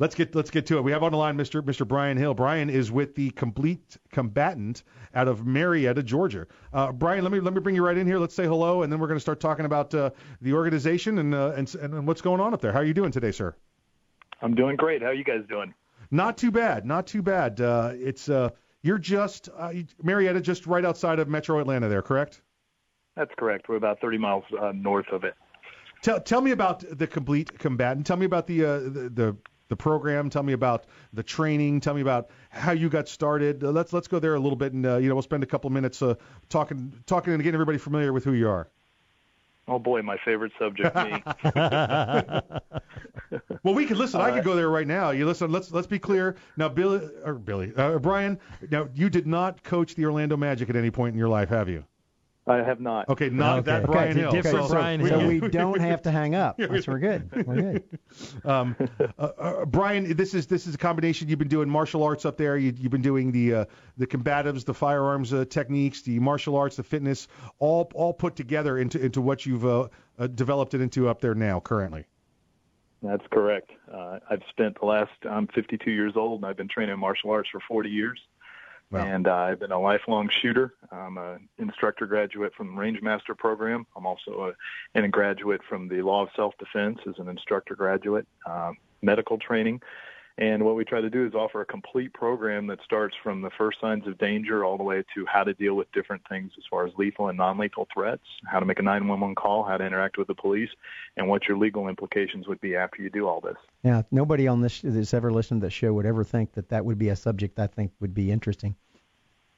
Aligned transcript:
Let's 0.00 0.16
get 0.16 0.34
let's 0.34 0.50
get 0.50 0.66
to 0.66 0.78
it. 0.78 0.82
We 0.82 0.90
have 0.90 1.04
on 1.04 1.12
the 1.12 1.18
line 1.18 1.36
Mr. 1.36 1.62
Mr. 1.62 1.86
Brian 1.86 2.16
Hill. 2.16 2.34
Brian 2.34 2.68
is 2.68 2.90
with 2.90 3.14
the 3.14 3.30
Complete 3.30 3.96
Combatant 4.10 4.82
out 5.14 5.28
of 5.28 5.46
Marietta, 5.46 6.02
Georgia. 6.02 6.48
Uh, 6.72 6.90
Brian, 6.90 7.22
let 7.22 7.32
me 7.32 7.38
let 7.38 7.54
me 7.54 7.60
bring 7.60 7.76
you 7.76 7.84
right 7.84 7.96
in 7.96 8.04
here. 8.04 8.18
Let's 8.18 8.34
say 8.34 8.44
hello, 8.44 8.82
and 8.82 8.92
then 8.92 8.98
we're 8.98 9.06
going 9.06 9.18
to 9.18 9.22
start 9.22 9.38
talking 9.38 9.66
about 9.66 9.94
uh, 9.94 10.10
the 10.40 10.52
organization 10.52 11.18
and, 11.18 11.32
uh, 11.32 11.52
and 11.56 11.72
and 11.76 12.06
what's 12.08 12.20
going 12.20 12.40
on 12.40 12.52
up 12.52 12.60
there. 12.60 12.72
How 12.72 12.80
are 12.80 12.84
you 12.84 12.94
doing 12.94 13.12
today, 13.12 13.30
sir? 13.30 13.54
I'm 14.42 14.56
doing 14.56 14.74
great. 14.74 15.00
How 15.00 15.08
are 15.08 15.14
you 15.14 15.22
guys 15.22 15.42
doing? 15.48 15.72
Not 16.10 16.38
too 16.38 16.50
bad. 16.50 16.84
Not 16.84 17.06
too 17.06 17.22
bad. 17.22 17.60
Uh, 17.60 17.92
it's 17.94 18.28
uh, 18.28 18.50
you're 18.82 18.98
just 18.98 19.48
uh, 19.56 19.72
Marietta, 20.02 20.40
just 20.40 20.66
right 20.66 20.84
outside 20.84 21.20
of 21.20 21.28
Metro 21.28 21.60
Atlanta, 21.60 21.88
there, 21.88 22.02
correct? 22.02 22.42
That's 23.16 23.30
correct. 23.38 23.68
We're 23.68 23.76
about 23.76 24.00
30 24.00 24.18
miles 24.18 24.44
uh, 24.60 24.72
north 24.74 25.06
of 25.12 25.22
it. 25.22 25.34
Tell 26.02 26.20
tell 26.20 26.40
me 26.40 26.50
about 26.50 26.84
the 26.98 27.06
Complete 27.06 27.58
Combatant. 27.60 28.06
Tell 28.06 28.16
me 28.16 28.26
about 28.26 28.48
the 28.48 28.64
uh, 28.64 28.78
the, 28.80 29.10
the 29.14 29.36
the 29.74 29.82
program. 29.82 30.30
Tell 30.30 30.44
me 30.44 30.52
about 30.52 30.84
the 31.12 31.22
training. 31.22 31.80
Tell 31.80 31.94
me 31.94 32.00
about 32.00 32.30
how 32.50 32.70
you 32.72 32.88
got 32.88 33.08
started. 33.08 33.64
Uh, 33.64 33.70
let's 33.70 33.92
let's 33.92 34.06
go 34.06 34.20
there 34.20 34.36
a 34.36 34.38
little 34.38 34.56
bit, 34.56 34.72
and 34.72 34.86
uh, 34.86 34.98
you 34.98 35.08
know 35.08 35.14
we'll 35.16 35.22
spend 35.22 35.42
a 35.42 35.46
couple 35.46 35.68
minutes 35.70 36.00
uh, 36.00 36.14
talking 36.48 36.92
talking 37.06 37.32
and 37.32 37.42
getting 37.42 37.56
everybody 37.56 37.78
familiar 37.78 38.12
with 38.12 38.24
who 38.24 38.32
you 38.32 38.48
are. 38.48 38.68
Oh 39.66 39.78
boy, 39.78 40.02
my 40.02 40.16
favorite 40.24 40.52
subject, 40.58 40.94
me. 40.94 41.22
well, 43.62 43.74
we 43.74 43.86
could 43.86 43.96
listen. 43.96 44.20
All 44.20 44.26
I 44.26 44.28
right. 44.28 44.36
could 44.36 44.44
go 44.44 44.54
there 44.54 44.68
right 44.68 44.86
now. 44.86 45.10
You 45.10 45.26
listen. 45.26 45.50
Let's 45.50 45.72
let's 45.72 45.86
be 45.88 45.98
clear. 45.98 46.36
Now, 46.56 46.68
Billy 46.68 47.08
or 47.24 47.34
Billy, 47.34 47.72
uh, 47.76 47.98
Brian. 47.98 48.38
Now, 48.70 48.88
you 48.94 49.10
did 49.10 49.26
not 49.26 49.64
coach 49.64 49.96
the 49.96 50.04
Orlando 50.04 50.36
Magic 50.36 50.70
at 50.70 50.76
any 50.76 50.90
point 50.90 51.14
in 51.14 51.18
your 51.18 51.28
life, 51.28 51.48
have 51.48 51.68
you? 51.68 51.84
I 52.46 52.56
have 52.56 52.78
not. 52.78 53.08
Okay, 53.08 53.30
not 53.30 53.60
okay. 53.60 53.70
that 53.70 53.86
Brian 53.86 54.10
okay, 54.10 54.20
Hill. 54.20 54.30
Different 54.32 54.66
so, 54.66 54.74
Brian 54.74 55.00
Hill. 55.00 55.20
So 55.20 55.26
we 55.28 55.40
don't 55.40 55.80
have 55.80 56.02
to 56.02 56.10
hang 56.10 56.34
up. 56.34 56.56
That's 56.58 56.86
we're 56.86 56.98
good. 56.98 57.46
We're 57.46 57.54
good. 57.54 57.84
Um, 58.44 58.76
uh, 59.18 59.22
uh, 59.38 59.64
Brian, 59.64 60.16
this 60.16 60.34
is 60.34 60.46
this 60.46 60.66
is 60.66 60.74
a 60.74 60.78
combination. 60.78 61.28
You've 61.28 61.38
been 61.38 61.48
doing 61.48 61.68
martial 61.68 62.02
arts 62.04 62.24
up 62.24 62.36
there. 62.36 62.56
You, 62.56 62.72
have 62.82 62.90
been 62.90 63.02
doing 63.02 63.32
the 63.32 63.54
uh, 63.54 63.64
the 63.96 64.06
combatives, 64.06 64.64
the 64.64 64.74
firearms 64.74 65.32
uh, 65.32 65.44
techniques, 65.48 66.02
the 66.02 66.20
martial 66.20 66.56
arts, 66.56 66.76
the 66.76 66.82
fitness, 66.82 67.26
all 67.58 67.90
all 67.94 68.12
put 68.12 68.36
together 68.36 68.78
into 68.78 69.02
into 69.02 69.20
what 69.20 69.46
you've 69.46 69.64
uh, 69.64 69.88
uh, 70.18 70.26
developed 70.28 70.74
it 70.74 70.80
into 70.80 71.08
up 71.08 71.20
there 71.20 71.34
now 71.34 71.58
currently. 71.58 72.04
That's 73.02 73.24
correct. 73.32 73.70
I've 73.92 74.42
spent 74.50 74.78
the 74.80 74.86
last. 74.86 75.12
I'm 75.28 75.48
52 75.48 75.90
years 75.90 76.12
old, 76.16 76.40
and 76.40 76.46
I've 76.48 76.56
been 76.56 76.68
training 76.68 76.92
in 76.92 77.00
martial 77.00 77.30
arts 77.30 77.48
for 77.50 77.60
40 77.66 77.88
years. 77.88 78.20
Wow. 78.90 79.06
And 79.06 79.26
uh, 79.26 79.34
I've 79.34 79.58
been 79.58 79.72
a 79.72 79.80
lifelong 79.80 80.28
shooter. 80.28 80.74
I'm 80.92 81.18
an 81.18 81.48
instructor 81.58 82.06
graduate 82.06 82.52
from 82.54 82.74
the 82.74 82.80
Range 82.80 83.02
Master 83.02 83.34
program. 83.34 83.86
I'm 83.96 84.06
also 84.06 84.50
a, 84.50 84.52
and 84.94 85.04
a 85.04 85.08
graduate 85.08 85.62
from 85.68 85.88
the 85.88 86.02
Law 86.02 86.22
of 86.22 86.28
Self 86.36 86.54
Defense 86.58 87.00
as 87.08 87.14
an 87.18 87.28
instructor 87.28 87.74
graduate, 87.74 88.26
uh, 88.46 88.72
medical 89.02 89.38
training. 89.38 89.80
And 90.36 90.64
what 90.64 90.74
we 90.74 90.84
try 90.84 91.00
to 91.00 91.10
do 91.10 91.24
is 91.24 91.34
offer 91.34 91.60
a 91.60 91.66
complete 91.66 92.12
program 92.12 92.66
that 92.66 92.80
starts 92.84 93.14
from 93.22 93.40
the 93.40 93.50
first 93.56 93.80
signs 93.80 94.04
of 94.08 94.18
danger 94.18 94.64
all 94.64 94.76
the 94.76 94.82
way 94.82 95.04
to 95.14 95.24
how 95.32 95.44
to 95.44 95.54
deal 95.54 95.74
with 95.74 95.90
different 95.92 96.22
things 96.28 96.50
as 96.58 96.64
far 96.68 96.84
as 96.84 96.92
lethal 96.98 97.28
and 97.28 97.38
non-lethal 97.38 97.86
threats, 97.94 98.24
how 98.50 98.58
to 98.58 98.66
make 98.66 98.80
a 98.80 98.82
911 98.82 99.36
call, 99.36 99.62
how 99.62 99.76
to 99.76 99.86
interact 99.86 100.18
with 100.18 100.26
the 100.26 100.34
police, 100.34 100.70
and 101.16 101.28
what 101.28 101.46
your 101.46 101.56
legal 101.56 101.86
implications 101.88 102.48
would 102.48 102.60
be 102.60 102.74
after 102.74 103.00
you 103.00 103.10
do 103.10 103.28
all 103.28 103.40
this. 103.40 103.54
Yeah, 103.84 104.02
nobody 104.10 104.48
on 104.48 104.60
this 104.60 104.80
that's 104.82 105.14
ever 105.14 105.32
listened 105.32 105.60
to 105.60 105.68
the 105.68 105.70
show 105.70 105.92
would 105.92 106.06
ever 106.06 106.24
think 106.24 106.52
that 106.54 106.68
that 106.70 106.84
would 106.84 106.98
be 106.98 107.10
a 107.10 107.16
subject 107.16 107.60
I 107.60 107.68
think 107.68 107.92
would 108.00 108.14
be 108.14 108.32
interesting. 108.32 108.74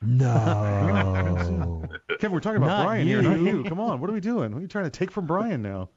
No. 0.03 1.83
Kevin, 2.21 2.33
we're 2.33 2.41
talking 2.41 2.59
about 2.59 2.67
not 2.67 2.85
Brian 2.85 3.07
you. 3.07 3.21
here, 3.21 3.31
not 3.31 3.41
you. 3.41 3.65
Come 3.65 3.81
on, 3.81 3.99
what 3.99 4.11
are 4.11 4.13
we 4.13 4.21
doing? 4.21 4.53
What 4.53 4.59
are 4.59 4.63
you 4.63 4.69
trying 4.69 4.85
to 4.85 4.91
take 4.91 5.11
from 5.11 5.27
Brian 5.27 5.63
now? 5.63 5.89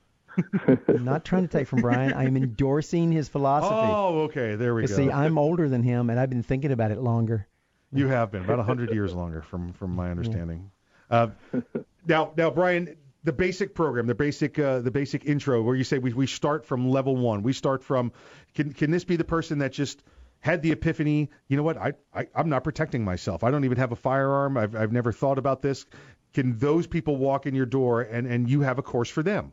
I'm 0.88 1.04
not 1.06 1.26
trying 1.26 1.48
to 1.48 1.48
take 1.48 1.68
from 1.68 1.82
Brian. 1.82 2.14
I'm 2.14 2.38
endorsing 2.38 3.12
his 3.12 3.30
philosophy. 3.30 3.74
Oh, 3.74 4.22
okay. 4.22 4.56
There 4.56 4.76
we 4.76 4.86
go. 4.86 4.96
See, 4.96 5.10
I'm 5.10 5.38
older 5.38 5.70
than 5.70 5.84
him, 5.84 6.10
and 6.10 6.20
I've 6.20 6.30
been 6.30 6.44
thinking 6.44 6.72
about 6.72 6.92
it 6.92 7.00
longer. 7.00 7.48
You 7.92 8.08
have 8.08 8.32
been 8.32 8.44
about 8.44 8.60
a 8.60 8.64
hundred 8.64 8.94
years 8.94 9.14
longer, 9.14 9.42
from 9.42 9.74
from 9.74 9.96
my 9.96 10.12
understanding. 10.12 10.72
Yeah. 11.10 11.28
Uh, 11.54 11.62
now, 12.06 12.32
now, 12.38 12.52
Brian, 12.52 12.98
the 13.24 13.34
basic 13.34 13.74
program, 13.74 14.06
the 14.06 14.16
basic 14.16 14.60
uh, 14.60 14.80
the 14.80 14.92
basic 14.92 15.26
intro, 15.26 15.62
where 15.62 15.76
you 15.76 15.84
say 15.84 15.98
we 15.98 16.14
we 16.14 16.28
start 16.28 16.66
from 16.66 16.90
level 16.90 17.16
one. 17.16 17.42
We 17.42 17.54
start 17.54 17.84
from. 17.84 18.12
Can 18.54 18.74
can 18.74 18.92
this 18.92 19.06
be 19.06 19.16
the 19.16 19.24
person 19.24 19.60
that 19.60 19.72
just 19.72 20.04
had 20.40 20.62
the 20.62 20.72
epiphany, 20.72 21.30
you 21.48 21.58
know 21.58 21.64
what, 21.64 21.78
I, 21.78 21.94
I 22.14 22.28
I'm 22.34 22.50
not 22.50 22.64
protecting 22.64 23.04
myself. 23.04 23.44
I 23.44 23.52
don't 23.52 23.66
even 23.66 23.78
have 23.78 23.92
a 23.92 23.96
firearm. 23.96 24.58
I've 24.58 24.76
I've 24.76 24.92
never 24.92 25.12
thought 25.12 25.38
about 25.38 25.62
this. 25.62 25.86
Can 26.34 26.58
those 26.58 26.88
people 26.88 27.18
walk 27.18 27.46
in 27.46 27.56
your 27.56 27.66
door 27.66 28.02
and 28.02 28.28
and 28.28 28.50
you 28.50 28.62
have 28.62 28.80
a 28.80 28.84
course 28.84 29.10
for 29.10 29.24
them? 29.24 29.52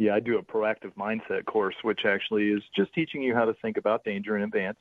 Yeah, 0.00 0.14
I 0.14 0.20
do 0.20 0.38
a 0.38 0.42
proactive 0.42 0.94
mindset 0.98 1.44
course, 1.44 1.74
which 1.82 2.06
actually 2.06 2.48
is 2.52 2.62
just 2.74 2.90
teaching 2.94 3.22
you 3.22 3.34
how 3.34 3.44
to 3.44 3.52
think 3.60 3.76
about 3.76 4.02
danger 4.02 4.34
in 4.34 4.42
advance, 4.42 4.78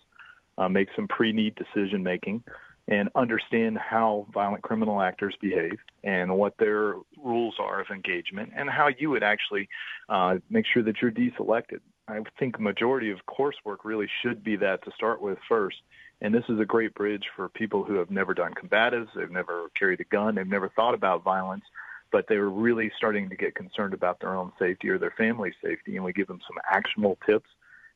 uh, 0.58 0.70
make 0.70 0.88
some 0.96 1.10
pre-need 1.10 1.56
decision 1.56 2.02
making, 2.02 2.42
and 2.88 3.10
understand 3.16 3.78
how 3.78 4.28
violent 4.34 4.64
criminal 4.64 5.02
actors 5.02 5.36
behave 5.42 5.78
and 6.06 6.34
what 6.34 6.54
their 6.58 6.94
rules 7.22 7.56
are 7.60 7.82
of 7.82 7.88
engagement, 7.90 8.54
and 8.56 8.70
how 8.70 8.88
you 8.98 9.10
would 9.10 9.22
actually 9.22 9.68
uh, 10.08 10.38
make 10.50 10.66
sure 10.74 10.84
that 10.84 11.02
you're 11.02 11.12
deselected. 11.12 11.82
I 12.08 12.22
think 12.40 12.58
majority 12.58 13.12
of 13.12 13.20
coursework 13.28 13.80
really 13.84 14.08
should 14.22 14.42
be 14.42 14.56
that 14.56 14.86
to 14.86 14.92
start 14.96 15.22
with 15.22 15.38
first. 15.50 15.80
And 16.22 16.34
this 16.34 16.46
is 16.48 16.62
a 16.62 16.66
great 16.66 16.96
bridge 16.96 17.26
for 17.36 17.50
people 17.50 17.84
who 17.84 17.96
have 17.96 18.10
never 18.10 18.34
done 18.34 18.54
combatives, 18.54 19.10
they've 19.14 19.30
never 19.30 19.68
carried 19.78 20.00
a 20.00 20.06
gun, 20.06 20.36
they've 20.36 20.48
never 20.48 20.70
thought 20.70 20.94
about 20.94 21.26
violence, 21.26 21.66
but 22.12 22.28
they 22.28 22.38
were 22.38 22.50
really 22.50 22.92
starting 22.98 23.30
to 23.30 23.36
get 23.36 23.56
concerned 23.56 23.94
about 23.94 24.20
their 24.20 24.36
own 24.36 24.52
safety 24.60 24.90
or 24.90 24.98
their 24.98 25.14
family's 25.18 25.54
safety. 25.64 25.96
And 25.96 26.06
we 26.06 26.14
give 26.14 26.28
them 26.28 26.40
some 26.48 26.58
actionable 26.70 27.18
tips, 27.26 27.50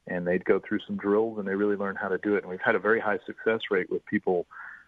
and 0.07 0.27
they'd 0.27 0.45
go 0.45 0.59
through 0.59 0.79
some 0.85 0.97
drills, 0.97 1.39
and 1.39 1.47
they 1.47 1.55
really 1.55 1.75
learn 1.75 1.95
how 1.95 2.07
to 2.07 2.17
do 2.17 2.35
it. 2.35 2.43
And 2.43 2.49
we've 2.49 2.61
had 2.61 2.75
a 2.75 2.79
very 2.79 2.99
high 2.99 3.19
success 3.25 3.61
rate 3.71 3.91
with 3.91 4.05
people 4.05 4.45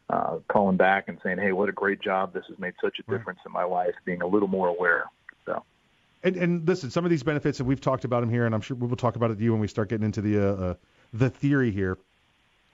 uh, 0.09 0.38
calling 0.47 0.78
back 0.78 1.08
and 1.08 1.18
saying, 1.24 1.40
"Hey, 1.40 1.52
what 1.52 1.69
a 1.69 1.72
great 1.72 2.02
job! 2.02 2.34
This 2.34 2.46
has 2.50 2.59
made 2.59 2.74
such 2.81 3.00
a 3.00 3.12
difference 3.12 3.40
in 3.46 3.52
my 3.52 3.63
life." 3.63 3.96
Being 4.06 4.22
a 4.22 4.28
little 4.28 4.47
more 4.47 4.68
aware. 4.68 5.06
So. 5.46 5.63
And, 6.24 6.36
and 6.38 6.68
listen, 6.68 6.90
some 6.90 7.06
of 7.06 7.12
these 7.12 7.24
benefits, 7.24 7.59
and 7.59 7.68
we've 7.68 7.81
talked 7.81 8.03
about 8.03 8.22
them 8.22 8.30
here, 8.30 8.46
and 8.46 8.56
I'm 8.56 8.62
sure 8.62 8.75
we 8.75 8.88
will 8.88 8.96
talk 8.96 9.16
about 9.16 9.31
it 9.31 9.38
to 9.38 9.44
you 9.44 9.52
when 9.52 9.62
we 9.62 9.68
start 9.68 9.90
getting 9.90 10.06
into 10.06 10.22
the 10.22 10.40
uh, 10.40 10.53
uh, 10.53 10.74
the 11.13 11.30
theory 11.30 11.72
here. 11.72 11.97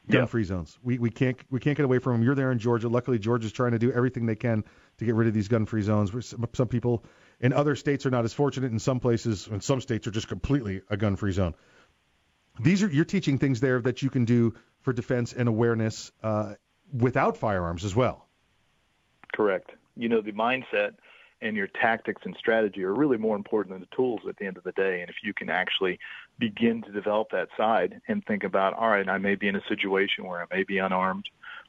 Gun-free 0.10 0.44
zones. 0.44 0.78
We 0.84 0.98
we 0.98 1.10
can't 1.10 1.38
we 1.50 1.60
can't 1.60 1.78
get 1.78 1.84
away 1.84 2.00
from 2.00 2.14
them. 2.14 2.24
You're 2.24 2.36
there 2.36 2.52
in 2.52 2.60
Georgia. 2.60 2.90
Luckily, 2.90 3.20
Georgia's 3.20 3.52
trying 3.52 3.72
to 3.72 3.80
do 3.80 3.92
everything 3.92 4.26
they 4.26 4.36
can 4.36 4.64
to 5.02 5.06
get 5.06 5.16
rid 5.16 5.28
of 5.28 5.34
these 5.34 5.48
gun-free 5.48 5.82
zones. 5.82 6.14
Where 6.14 6.22
some 6.22 6.68
people 6.68 7.04
in 7.40 7.54
other 7.54 7.76
states 7.76 8.06
are 8.06 8.12
not 8.12 8.24
as 8.24 8.34
fortunate. 8.34 8.72
In 8.72 8.78
some 8.78 9.00
places, 9.00 9.48
in 9.48 9.60
some 9.60 9.82
states, 9.82 10.06
are 10.06 10.12
just 10.12 10.28
completely 10.28 10.84
a 10.90 10.96
gun-free 10.96 11.32
zone. 11.32 11.56
These 12.60 12.84
are 12.84 12.88
you're 12.88 13.04
teaching 13.04 13.40
things 13.40 13.60
there 13.60 13.82
that 13.82 14.04
you 14.04 14.12
can 14.12 14.26
do 14.26 14.54
for 14.82 14.94
defense 14.94 15.34
and 15.34 15.50
awareness 15.50 16.12
uh, 16.22 16.54
without 16.94 17.38
firearms 17.38 17.84
as 17.84 17.96
well. 17.96 18.28
Correct. 19.34 19.72
You 19.98 20.08
know 20.08 20.22
the 20.22 20.34
mindset 20.34 20.92
and 21.42 21.58
your 21.58 21.68
tactics 21.68 22.22
and 22.24 22.36
strategy 22.38 22.84
are 22.84 22.94
really 22.94 23.18
more 23.18 23.36
important 23.36 23.74
than 23.74 23.82
the 23.82 23.96
tools 23.96 24.20
at 24.30 24.38
the 24.38 24.46
end 24.46 24.58
of 24.58 24.64
the 24.64 24.74
day. 24.74 25.02
And 25.02 25.10
if 25.10 25.16
you 25.24 25.34
can 25.34 25.50
actually 25.50 25.98
begin 26.38 26.84
to 26.84 26.92
develop 26.92 27.30
that 27.32 27.48
side 27.58 28.00
and 28.08 28.24
think 28.24 28.44
about, 28.44 28.76
all 28.76 28.90
right, 28.90 29.10
I 29.10 29.18
may 29.18 29.34
be 29.34 29.48
in 29.48 29.56
a 29.56 29.68
situation 29.68 30.28
where 30.28 30.44
I 30.44 30.56
may 30.56 30.64
be 30.64 30.78
unarmed, 30.78 31.26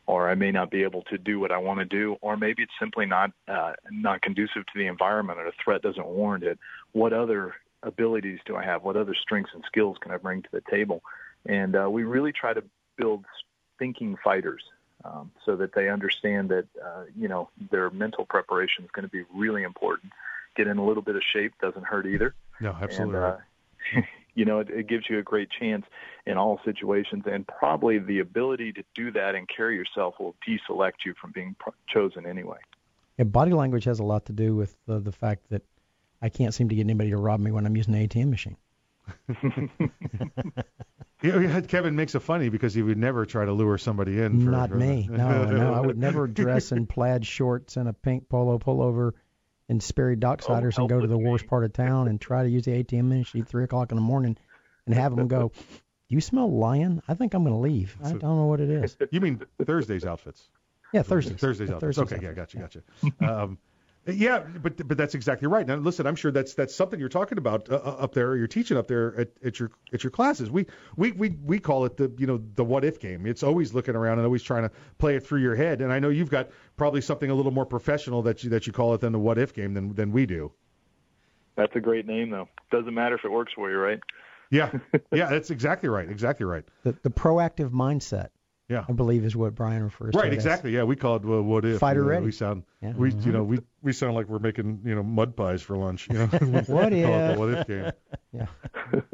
or 0.06 0.28
I 0.28 0.34
may 0.34 0.50
not 0.50 0.70
be 0.70 0.82
able 0.82 1.02
to 1.02 1.18
do 1.18 1.38
what 1.38 1.52
I 1.52 1.58
want 1.58 1.78
to 1.80 1.84
do, 1.84 2.16
or 2.20 2.36
maybe 2.36 2.62
it's 2.62 2.72
simply 2.78 3.06
not 3.06 3.32
uh, 3.48 3.72
not 3.90 4.22
conducive 4.22 4.66
to 4.66 4.72
the 4.78 4.86
environment, 4.86 5.38
or 5.38 5.44
the 5.44 5.52
threat 5.62 5.82
doesn't 5.82 6.06
warrant 6.06 6.44
it. 6.44 6.58
What 6.92 7.12
other 7.12 7.54
abilities 7.82 8.40
do 8.46 8.56
I 8.56 8.64
have? 8.64 8.82
What 8.82 8.96
other 8.96 9.14
strengths 9.14 9.52
and 9.54 9.64
skills 9.66 9.96
can 10.00 10.12
I 10.12 10.16
bring 10.16 10.42
to 10.42 10.48
the 10.52 10.62
table? 10.70 11.02
And 11.46 11.76
uh, 11.76 11.88
we 11.90 12.04
really 12.04 12.32
try 12.32 12.52
to 12.52 12.62
build 12.96 13.24
thinking 13.78 14.16
fighters 14.22 14.62
um, 15.04 15.32
so 15.44 15.56
that 15.56 15.74
they 15.74 15.88
understand 15.88 16.48
that 16.50 16.66
uh, 16.84 17.04
you 17.16 17.28
know 17.28 17.48
their 17.70 17.90
mental 17.90 18.24
preparation 18.24 18.84
is 18.84 18.90
going 18.90 19.04
to 19.04 19.10
be 19.10 19.24
really 19.34 19.62
important. 19.62 20.12
Get 20.56 20.66
in 20.66 20.78
a 20.78 20.84
little 20.84 21.02
bit 21.02 21.16
of 21.16 21.22
shape 21.32 21.54
doesn't 21.60 21.84
hurt 21.84 22.06
either. 22.06 22.34
No, 22.60 22.76
absolutely. 22.80 23.16
And, 23.16 23.24
uh, 23.24 24.06
you 24.34 24.44
know, 24.44 24.60
it, 24.60 24.70
it 24.70 24.88
gives 24.88 25.04
you 25.09 25.19
a 25.19 25.22
great 25.22 25.48
chance 25.50 25.84
in 26.26 26.37
all 26.37 26.60
situations, 26.65 27.25
and 27.26 27.47
probably 27.47 27.99
the 27.99 28.20
ability 28.20 28.73
to 28.73 28.82
do 28.94 29.11
that 29.12 29.34
and 29.34 29.49
carry 29.49 29.76
yourself 29.76 30.14
will 30.19 30.34
deselect 30.49 31.05
you 31.05 31.14
from 31.20 31.32
being 31.32 31.55
pro- 31.58 31.75
chosen 31.88 32.26
anyway. 32.26 32.58
Yeah, 33.19 33.25
body 33.25 33.52
language 33.52 33.84
has 33.84 33.99
a 33.99 34.05
lot 34.05 34.26
to 34.26 34.32
do 34.32 34.55
with 34.55 34.75
the, 34.87 35.00
the 35.00 35.12
fact 35.12 35.50
that 35.50 35.62
I 36.20 36.29
can't 36.29 36.55
seem 36.55 36.69
to 36.69 36.75
get 36.75 36.82
anybody 36.82 37.11
to 37.11 37.17
rob 37.17 37.40
me 37.40 37.50
when 37.50 37.67
I'm 37.67 37.76
using 37.76 37.94
an 37.94 38.08
ATM 38.08 38.31
machine. 38.31 38.56
Kevin 41.69 41.96
makes 41.96 42.14
it 42.14 42.20
funny 42.20 42.49
because 42.49 42.73
he 42.73 42.82
would 42.82 42.99
never 42.99 43.26
try 43.26 43.44
to 43.44 43.52
lure 43.52 43.76
somebody 43.78 44.20
in. 44.20 44.44
For, 44.44 44.50
Not 44.50 44.70
for, 44.70 44.76
me. 44.76 45.08
No, 45.11 45.44
no. 45.44 45.75
I 45.75 45.81
would 45.81 45.99
never 46.00 46.26
dress 46.26 46.73
in 46.73 46.87
plaid 46.87 47.26
shorts 47.26 47.76
and 47.76 47.88
a 47.88 47.93
pink 47.93 48.28
polo 48.28 48.58
pullover 48.58 49.12
and 49.69 49.82
Sperry 49.82 50.17
Docksiders 50.17 50.79
oh, 50.79 50.82
and 50.82 50.88
go 50.88 51.00
to 51.00 51.06
the 51.06 51.19
worst 51.19 51.47
part 51.47 51.64
of 51.64 51.73
town 51.73 52.09
and 52.09 52.20
try 52.20 52.43
to 52.43 52.49
use 52.49 52.64
the 52.64 52.82
ATM 52.82 53.09
machine 53.09 53.43
at 53.43 53.49
three 53.49 53.64
o'clock 53.64 53.91
in 53.91 53.97
the 53.97 54.03
morning 54.03 54.37
and 54.87 54.94
have 54.94 55.17
them 55.17 55.29
go. 55.29 55.53
You 56.09 56.20
smell 56.20 56.50
lion? 56.50 57.03
I 57.09 57.14
think 57.14 57.32
I'm 57.32 57.43
going 57.43 57.55
to 57.55 57.61
leave. 57.61 57.97
I 58.05 58.11
don't 58.11 58.23
know 58.23 58.47
what 58.47 58.61
it 58.61 58.69
is. 58.69 58.97
You 59.11 59.20
mean 59.20 59.41
Thursday's 59.64 60.05
outfits? 60.05 60.49
Yeah, 60.93 61.03
Thursdays. 61.03 61.41
Thursday's 61.41 61.70
outfits. 61.70 61.97
Thursday's 61.97 62.19
okay, 62.19 62.26
outfits. 62.26 62.55
yeah, 62.55 62.61
gotcha, 62.61 62.82
gotcha. 63.20 63.43
um, 63.43 63.59
Yeah, 64.04 64.40
but 64.40 64.88
but 64.88 64.99
that's 64.99 65.14
exactly 65.14 65.46
right. 65.46 65.64
Now, 65.64 65.76
listen, 65.76 66.08
I'm 66.08 66.16
sure 66.16 66.32
that's 66.32 66.54
that's 66.54 66.75
something 66.75 66.99
you're 66.99 67.08
talking 67.08 67.38
about 67.38 67.70
uh, 67.70 67.76
uh 67.76 67.96
up 68.00 68.14
there. 68.14 68.34
You're 68.37 68.49
teaching 68.49 68.76
up 68.76 68.88
there 68.88 69.16
at, 69.16 69.28
at 69.44 69.60
your 69.60 69.70
at 69.93 70.02
your 70.02 70.10
classes. 70.10 70.50
We 70.50 70.66
we 70.96 71.12
we 71.12 71.37
we 71.44 71.60
call 71.60 71.84
it 71.84 71.96
the 71.96 72.12
you 72.19 72.26
know 72.26 72.43
the 72.56 72.64
what 72.64 72.84
if 72.84 72.99
game. 72.99 73.26
It's 73.26 73.44
always 73.44 73.75
looking 73.75 73.94
around 73.94 74.19
and 74.19 74.26
always 74.26 74.43
trying 74.43 74.64
to 74.64 74.72
play 74.99 75.14
it 75.14 75.25
through 75.25 75.40
your 75.40 75.54
head. 75.54 75.81
And 75.81 75.93
I 75.93 76.00
know 76.00 76.08
you've 76.08 76.31
got 76.31 76.50
probably 76.76 77.00
something 77.00 77.31
a 77.31 77.34
little 77.34 77.52
more 77.52 77.64
professional 77.64 78.22
that 78.22 78.43
you 78.43 78.50
that 78.50 78.66
you 78.66 78.72
call 78.72 78.93
it 78.94 79.00
than 79.00 79.12
the 79.12 79.20
what 79.20 79.38
if 79.38 79.54
game 79.54 79.72
than 79.72 79.94
than 79.94 80.10
we 80.10 80.26
do. 80.26 80.50
That's 81.56 81.75
a 81.76 81.81
great 81.81 82.06
name 82.06 82.31
though. 82.31 82.49
Doesn't 82.72 82.94
matter 82.94 83.14
if 83.14 83.25
it 83.25 83.31
works 83.31 83.52
for 83.54 83.70
you, 83.70 83.76
right? 83.76 84.00
Yeah, 84.50 84.72
yeah, 85.12 85.28
that's 85.28 85.50
exactly 85.50 85.88
right. 85.88 86.10
Exactly 86.10 86.44
right. 86.44 86.64
The 86.82 86.96
the 87.02 87.10
proactive 87.10 87.70
mindset. 87.70 88.31
Yeah. 88.72 88.84
I 88.88 88.92
believe 88.92 89.24
is 89.24 89.36
what 89.36 89.54
Brian 89.54 89.82
refers 89.82 90.14
right, 90.14 90.22
to. 90.22 90.28
Right, 90.28 90.32
exactly. 90.32 90.74
Yeah, 90.74 90.84
we 90.84 90.96
call 90.96 91.16
it 91.16 91.24
uh, 91.24 91.42
what 91.42 91.66
if. 91.66 91.78
Fighter 91.78 92.00
you 92.00 92.04
know, 92.04 92.10
ready. 92.10 92.24
We 92.24 92.32
sound 92.32 92.62
yeah. 92.80 92.92
we 92.96 93.10
mm-hmm. 93.10 93.26
you 93.26 93.32
know 93.32 93.44
we 93.44 93.58
we 93.82 93.92
sound 93.92 94.14
like 94.14 94.28
we're 94.28 94.38
making 94.38 94.80
you 94.84 94.94
know 94.94 95.02
mud 95.02 95.36
pies 95.36 95.60
for 95.60 95.76
lunch. 95.76 96.08
You 96.08 96.20
know. 96.20 96.26
what 96.66 96.92
if? 96.92 97.38
what 97.38 97.48
if 97.50 97.66
game. 97.66 97.92
Yeah. 98.34 98.46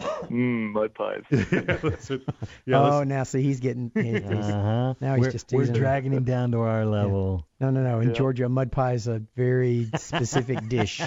mm, 0.00 0.72
mud 0.72 0.94
pies. 0.94 1.24
yeah, 1.30 1.78
that's 1.82 2.10
it. 2.12 2.22
Yeah, 2.64 2.80
oh, 2.80 3.02
now 3.02 3.24
see 3.24 3.42
he's 3.42 3.58
getting. 3.58 3.90
He's, 3.92 4.22
uh-huh. 4.22 4.94
Now 5.00 5.16
he's 5.16 5.24
we're, 5.24 5.30
just 5.32 5.52
we're 5.52 5.66
dragging 5.66 6.12
him 6.12 6.22
down 6.22 6.52
to 6.52 6.60
our 6.60 6.86
level. 6.86 7.48
Yeah. 7.60 7.70
No, 7.70 7.82
no, 7.82 7.90
no. 7.90 8.00
In 8.00 8.10
Yeah. 8.10 8.14
Georgia, 8.14 8.48
mud 8.48 8.70
pie 8.70 8.92
is 8.92 9.08
a 9.08 9.20
very 9.34 9.90
specific 9.96 10.68
dish, 10.68 11.02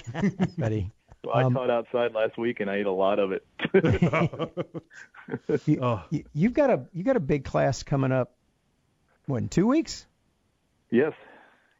buddy. 0.57 0.91
Well, 1.33 1.43
I 1.43 1.45
Um, 1.47 1.53
taught 1.53 1.69
outside 1.69 2.13
last 2.13 2.37
week 2.37 2.59
and 2.59 2.69
I 2.69 2.75
ate 2.77 2.85
a 2.85 2.91
lot 2.91 3.19
of 3.19 3.31
it. 3.31 3.45
You, 5.65 5.79
Oh. 5.81 6.03
you, 6.09 6.23
you've 6.33 6.53
got 6.53 6.69
a 6.69 6.85
you 6.93 7.03
got 7.03 7.15
a 7.15 7.19
big 7.21 7.45
class 7.45 7.81
coming 7.83 8.11
up. 8.11 8.33
What 9.25 9.37
in 9.37 9.49
two 9.49 9.67
weeks? 9.67 10.05
yes, 10.91 11.13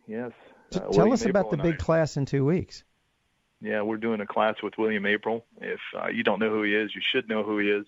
yes. 0.08 0.32
T- 0.72 0.80
Uh, 0.80 0.82
Tell 0.84 0.90
William 0.92 1.12
us 1.14 1.26
about 1.26 1.46
April 1.48 1.52
the 1.58 1.64
big 1.64 1.74
I- 1.76 1.84
class 1.84 2.18
in 2.18 2.26
two 2.26 2.46
weeks. 2.46 2.84
Yeah, 3.62 3.82
we're 3.82 3.98
doing 3.98 4.20
a 4.22 4.26
class 4.26 4.56
with 4.64 4.78
William 4.78 5.06
April. 5.06 5.46
If 5.62 5.80
uh, 5.98 6.08
you 6.08 6.24
don't 6.24 6.40
know 6.40 6.50
who 6.50 6.64
he 6.64 6.74
is, 6.76 6.94
you 6.96 7.02
should 7.02 7.30
know 7.30 7.44
who 7.44 7.60
he 7.60 7.70
is. 7.70 7.86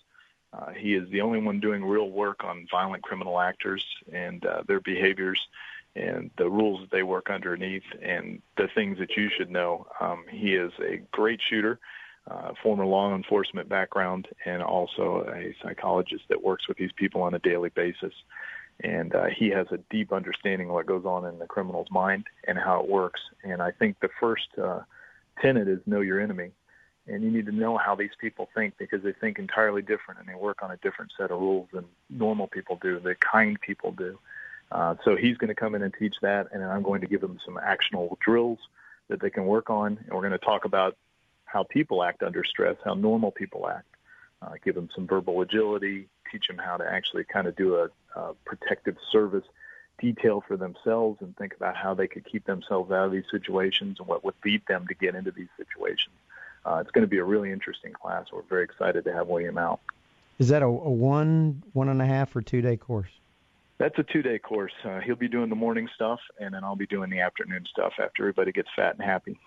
Uh, 0.53 0.71
he 0.71 0.93
is 0.93 1.09
the 1.09 1.21
only 1.21 1.39
one 1.41 1.59
doing 1.59 1.83
real 1.83 2.09
work 2.09 2.43
on 2.45 2.65
violent 2.71 3.03
criminal 3.03 3.39
actors 3.39 3.85
and 4.13 4.45
uh, 4.45 4.63
their 4.67 4.79
behaviors 4.79 5.39
and 5.95 6.29
the 6.37 6.49
rules 6.49 6.81
that 6.81 6.91
they 6.91 7.03
work 7.03 7.29
underneath 7.29 7.83
and 8.01 8.41
the 8.57 8.67
things 8.75 8.97
that 8.99 9.15
you 9.15 9.29
should 9.35 9.49
know. 9.49 9.87
Um, 9.99 10.25
he 10.29 10.55
is 10.55 10.71
a 10.79 10.97
great 11.11 11.39
shooter, 11.49 11.79
uh, 12.29 12.51
former 12.61 12.85
law 12.85 13.15
enforcement 13.15 13.69
background, 13.69 14.27
and 14.45 14.61
also 14.61 15.25
a 15.33 15.55
psychologist 15.63 16.23
that 16.29 16.43
works 16.43 16.67
with 16.67 16.77
these 16.77 16.91
people 16.95 17.21
on 17.21 17.33
a 17.33 17.39
daily 17.39 17.69
basis. 17.69 18.13
And 18.81 19.15
uh, 19.15 19.27
he 19.33 19.49
has 19.49 19.67
a 19.71 19.77
deep 19.89 20.11
understanding 20.11 20.67
of 20.67 20.73
what 20.73 20.85
goes 20.85 21.05
on 21.05 21.25
in 21.25 21.39
the 21.39 21.45
criminal's 21.45 21.87
mind 21.89 22.25
and 22.45 22.57
how 22.57 22.81
it 22.81 22.89
works. 22.89 23.21
And 23.43 23.61
I 23.61 23.71
think 23.71 23.99
the 24.01 24.09
first 24.19 24.47
uh, 24.61 24.81
tenet 25.41 25.69
is 25.69 25.79
know 25.85 26.01
your 26.01 26.19
enemy. 26.19 26.51
And 27.07 27.23
you 27.23 27.29
need 27.29 27.45
to 27.45 27.51
know 27.51 27.77
how 27.77 27.95
these 27.95 28.15
people 28.19 28.49
think 28.55 28.77
because 28.79 29.03
they 29.03 29.13
think 29.13 29.37
entirely 29.37 29.83
different 29.83 30.19
and 30.19 30.27
they 30.27 30.33
work 30.33 30.63
on 30.63 30.71
a 30.71 30.77
different 30.77 31.11
set 31.15 31.29
of 31.29 31.39
rules 31.39 31.69
than 31.71 31.85
normal 32.09 32.47
people 32.47 32.79
do, 32.81 32.99
the 32.99 33.15
kind 33.15 33.61
people 33.61 33.91
do. 33.91 34.17
Uh, 34.75 34.93
so 35.05 35.15
he's 35.15 35.37
going 35.37 35.47
to 35.47 35.55
come 35.55 35.73
in 35.73 35.81
and 35.81 35.93
teach 35.97 36.15
that, 36.21 36.47
and 36.51 36.61
I'm 36.61 36.83
going 36.83 36.99
to 36.99 37.07
give 37.07 37.21
them 37.21 37.39
some 37.45 37.57
actionable 37.57 38.17
drills 38.19 38.59
that 39.07 39.21
they 39.21 39.29
can 39.29 39.45
work 39.45 39.69
on. 39.69 39.97
And 40.03 40.09
we're 40.09 40.19
going 40.19 40.31
to 40.33 40.37
talk 40.37 40.65
about 40.65 40.97
how 41.45 41.63
people 41.63 42.03
act 42.03 42.21
under 42.21 42.43
stress, 42.43 42.75
how 42.83 42.93
normal 42.93 43.31
people 43.31 43.69
act, 43.69 43.87
uh, 44.41 44.51
give 44.65 44.75
them 44.75 44.89
some 44.93 45.07
verbal 45.07 45.39
agility, 45.39 46.09
teach 46.29 46.47
them 46.47 46.57
how 46.57 46.75
to 46.75 46.85
actually 46.85 47.23
kind 47.23 47.47
of 47.47 47.55
do 47.55 47.77
a, 47.77 48.19
a 48.19 48.33
protective 48.43 48.97
service 49.13 49.45
detail 49.97 50.43
for 50.45 50.57
themselves 50.57 51.21
and 51.21 51.37
think 51.37 51.55
about 51.55 51.77
how 51.77 51.93
they 51.93 52.07
could 52.07 52.25
keep 52.25 52.43
themselves 52.45 52.91
out 52.91 53.05
of 53.05 53.13
these 53.13 53.23
situations 53.31 53.95
and 53.99 54.09
what 54.09 54.25
would 54.25 54.35
lead 54.43 54.61
them 54.67 54.85
to 54.87 54.93
get 54.93 55.15
into 55.15 55.31
these 55.31 55.47
situations. 55.55 56.15
Uh, 56.65 56.79
it's 56.81 56.91
going 56.91 57.03
to 57.03 57.07
be 57.07 57.19
a 57.19 57.23
really 57.23 57.49
interesting 57.49 57.93
class. 57.93 58.25
We're 58.29 58.41
very 58.41 58.65
excited 58.65 59.05
to 59.05 59.13
have 59.13 59.27
William 59.27 59.57
out. 59.57 59.79
Is 60.37 60.49
that 60.49 60.63
a, 60.63 60.65
a 60.65 60.69
one 60.69 61.63
one 61.71 61.87
and 61.87 62.01
a 62.01 62.05
half 62.05 62.35
or 62.35 62.41
two 62.41 62.61
day 62.61 62.75
course? 62.75 63.11
That's 63.77 63.97
a 63.99 64.03
two-day 64.03 64.39
course. 64.39 64.71
Uh, 64.85 64.99
he'll 65.01 65.15
be 65.17 65.27
doing 65.27 65.49
the 65.49 65.55
morning 65.55 65.87
stuff, 65.95 66.19
and 66.39 66.53
then 66.53 66.63
I'll 66.63 66.77
be 66.77 66.87
doing 66.87 67.09
the 67.09 67.19
afternoon 67.19 67.65
stuff 67.69 67.93
after 68.01 68.23
everybody 68.23 68.51
gets 68.53 68.69
fat 68.75 68.95
and 68.97 69.03
happy. 69.03 69.37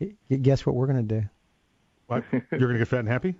Y- 0.00 0.12
y- 0.30 0.36
Guess 0.36 0.64
what 0.64 0.76
we're 0.76 0.86
gonna 0.86 1.02
do? 1.02 1.24
What? 2.06 2.22
You're 2.32 2.68
gonna 2.68 2.78
get 2.78 2.88
fat 2.88 3.00
and 3.00 3.08
happy? 3.08 3.34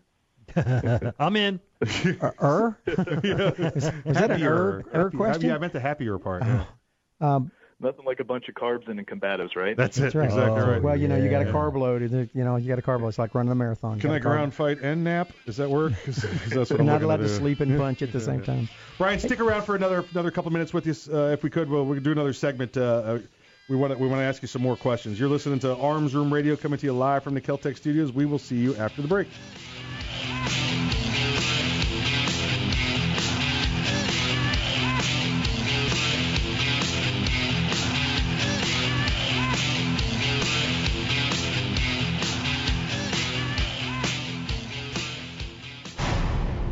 I'm 1.19 1.37
in. 1.37 1.61
Er? 2.23 2.35
er? 2.43 2.79
Is, 2.87 3.85
was 4.05 4.15
that 4.17 4.31
an 4.33 4.43
er, 4.43 4.83
er 4.93 5.05
Happy- 5.05 5.17
question? 5.17 5.49
Yeah, 5.49 5.55
I 5.55 5.59
meant 5.59 5.73
the 5.73 5.81
happier 5.81 6.19
part. 6.19 6.43
Yeah. 6.45 6.65
Um, 7.21 7.51
Nothing 7.81 8.05
like 8.05 8.19
a 8.19 8.25
bunch 8.25 8.49
of 8.49 8.57
carbs 8.57 8.89
and 8.89 9.07
combatives, 9.07 9.55
right? 9.55 9.77
That's, 9.77 9.97
that's 9.97 10.13
it. 10.15 10.19
right. 10.19 10.25
Exactly 10.25 10.63
Oh, 10.63 10.69
right. 10.69 10.83
Well, 10.83 10.97
you 10.97 11.07
know, 11.07 11.17
you 11.17 11.31
got 11.31 11.43
a 11.43 11.53
carb 11.53 11.77
load. 11.77 12.03
You 12.35 12.45
know, 12.45 12.57
you 12.57 12.67
got 12.69 12.81
a 12.81 12.83
carb 12.83 13.01
load. 13.03 13.09
It's 13.09 13.19
like 13.19 13.37
running 13.37 13.53
a 13.53 13.55
marathon. 13.55 14.01
Can 14.01 14.11
Got 14.11 14.15
I 14.15 14.17
a 14.17 14.21
carb 14.21 14.23
ground 14.25 14.55
fight 14.55 14.79
and 14.83 15.05
nap? 15.05 15.33
Does 15.47 15.59
that 15.59 15.71
work? 15.71 15.93
'cause 16.05 16.17
that's 16.17 16.55
what 16.55 16.71
You're 16.71 16.81
I'm 16.81 16.87
not 16.87 17.03
allowed 17.03 17.19
to 17.19 17.23
to 17.25 17.29
sleep 17.29 17.61
and 17.61 17.79
punch 17.79 18.03
at 18.03 18.11
the 18.11 18.21
same 18.21 18.43
time. 18.43 18.69
Brian, 18.99 19.21
stick 19.21 19.41
around 19.41 19.63
for 19.63 19.77
another 19.77 20.05
another 20.11 20.33
couple 20.33 20.51
minutes 20.51 20.75
with 20.75 20.89
us, 20.89 21.09
uh, 21.09 21.31
if 21.33 21.45
we 21.45 21.51
could. 21.51 21.71
Well, 21.71 21.85
we 21.85 21.95
can 21.97 22.03
do 22.03 22.11
another 22.13 22.33
segment. 22.33 22.77
Uh, 22.77 22.81
uh, 22.83 23.19
we 23.69 23.77
want 23.77 23.93
to 23.93 23.99
we 23.99 24.09
want 24.09 24.21
to 24.21 24.25
ask 24.25 24.43
you 24.43 24.49
some 24.49 24.63
more 24.63 24.77
questions. 24.77 25.21
You're 25.21 25.29
listening 25.29 25.61
to 25.61 25.77
Arms 25.77 26.15
Room 26.17 26.35
Radio 26.35 26.57
coming 26.57 26.79
to 26.79 26.87
you 26.87 26.93
live 26.95 27.23
from 27.23 27.35
the 27.35 27.41
Keltec 27.41 27.77
Studios. 27.77 28.11
We 28.13 28.27
will 28.27 28.39
see 28.39 28.57
you 28.57 28.75
after 28.77 29.03
the 29.03 29.09
break. 29.09 29.29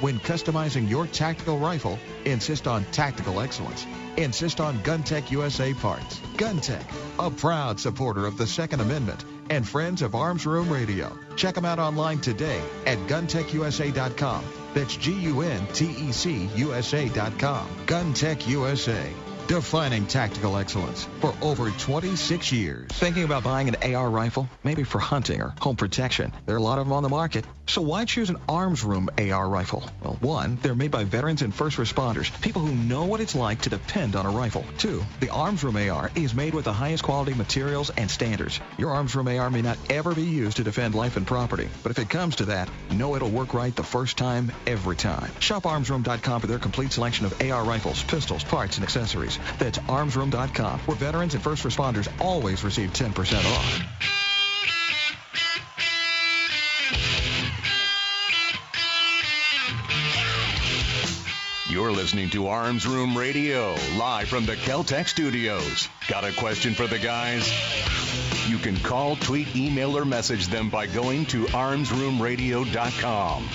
when 0.00 0.18
customizing 0.18 0.88
your 0.88 1.06
tactical 1.06 1.58
rifle, 1.58 1.98
insist 2.24 2.66
on 2.66 2.84
tactical 2.86 3.40
excellence. 3.40 3.86
Insist 4.16 4.60
on 4.60 4.78
GunTech 4.78 5.30
USA 5.30 5.74
parts. 5.74 6.18
GunTech, 6.36 6.84
a 7.18 7.30
proud 7.30 7.78
supporter 7.78 8.26
of 8.26 8.38
the 8.38 8.46
Second 8.46 8.80
Amendment 8.80 9.24
and 9.50 9.66
friends 9.66 10.02
of 10.02 10.14
Arms 10.14 10.46
Room 10.46 10.70
Radio. 10.70 11.16
Check 11.36 11.54
them 11.54 11.64
out 11.64 11.78
online 11.78 12.18
today 12.18 12.60
at 12.86 12.98
guntechusa.com. 13.06 14.44
That's 14.74 14.96
G-U-N-T-E-C 14.96 16.50
USA.com. 16.56 17.68
GunTech 17.86 18.48
USA 18.48 19.12
defining 19.46 20.06
tactical 20.06 20.56
excellence 20.56 21.06
for 21.20 21.34
over 21.40 21.70
26 21.70 22.52
years. 22.52 22.90
Thinking 22.92 23.24
about 23.24 23.44
buying 23.44 23.68
an 23.68 23.94
AR 23.94 24.10
rifle? 24.10 24.48
Maybe 24.64 24.82
for 24.82 24.98
hunting 24.98 25.40
or 25.40 25.54
home 25.60 25.76
protection. 25.76 26.32
There 26.46 26.54
are 26.54 26.58
a 26.58 26.62
lot 26.62 26.78
of 26.78 26.86
them 26.86 26.92
on 26.92 27.02
the 27.02 27.08
market. 27.08 27.44
So 27.68 27.82
why 27.82 28.04
choose 28.04 28.30
an 28.30 28.38
Arms 28.48 28.84
Room 28.84 29.10
AR 29.18 29.48
rifle? 29.48 29.84
Well, 30.00 30.16
one, 30.20 30.56
they're 30.62 30.76
made 30.76 30.92
by 30.92 31.02
veterans 31.04 31.42
and 31.42 31.52
first 31.52 31.78
responders, 31.78 32.30
people 32.40 32.62
who 32.62 32.74
know 32.74 33.04
what 33.04 33.20
it's 33.20 33.34
like 33.34 33.62
to 33.62 33.70
depend 33.70 34.14
on 34.14 34.24
a 34.24 34.30
rifle. 34.30 34.64
Two, 34.78 35.02
the 35.18 35.30
Arms 35.30 35.64
Room 35.64 35.76
AR 35.76 36.10
is 36.14 36.32
made 36.32 36.54
with 36.54 36.64
the 36.64 36.72
highest 36.72 37.02
quality 37.02 37.34
materials 37.34 37.90
and 37.90 38.08
standards. 38.08 38.60
Your 38.78 38.92
Arms 38.92 39.16
Room 39.16 39.26
AR 39.26 39.50
may 39.50 39.62
not 39.62 39.78
ever 39.90 40.14
be 40.14 40.22
used 40.22 40.58
to 40.58 40.64
defend 40.64 40.94
life 40.94 41.16
and 41.16 41.26
property, 41.26 41.68
but 41.82 41.90
if 41.90 41.98
it 41.98 42.08
comes 42.08 42.36
to 42.36 42.46
that, 42.46 42.70
know 42.92 43.16
it'll 43.16 43.30
work 43.30 43.52
right 43.52 43.74
the 43.74 43.82
first 43.82 44.16
time, 44.16 44.52
every 44.66 44.96
time. 44.96 45.30
Shop 45.40 45.64
armsroom.com 45.64 46.40
for 46.40 46.46
their 46.46 46.60
complete 46.60 46.92
selection 46.92 47.26
of 47.26 47.42
AR 47.42 47.64
rifles, 47.64 48.02
pistols, 48.04 48.44
parts, 48.44 48.76
and 48.76 48.84
accessories. 48.84 49.38
That's 49.58 49.78
armsroom.com, 49.78 50.78
where 50.80 50.96
veterans 50.96 51.34
and 51.34 51.42
first 51.42 51.64
responders 51.64 52.08
always 52.20 52.62
receive 52.62 52.92
10% 52.92 53.44
off. 53.44 54.15
You're 61.86 61.94
listening 61.94 62.30
to 62.30 62.48
Arms 62.48 62.84
Room 62.84 63.16
Radio, 63.16 63.76
live 63.96 64.26
from 64.26 64.44
the 64.44 64.56
Keltec 64.56 65.06
studios. 65.06 65.88
Got 66.08 66.24
a 66.24 66.32
question 66.32 66.74
for 66.74 66.88
the 66.88 66.98
guys? 66.98 67.48
You 68.48 68.58
can 68.58 68.76
call, 68.78 69.14
tweet, 69.14 69.54
email, 69.54 69.96
or 69.96 70.04
message 70.04 70.48
them 70.48 70.68
by 70.68 70.88
going 70.88 71.26
to 71.26 71.44
armsroomradio.com. 71.44 73.48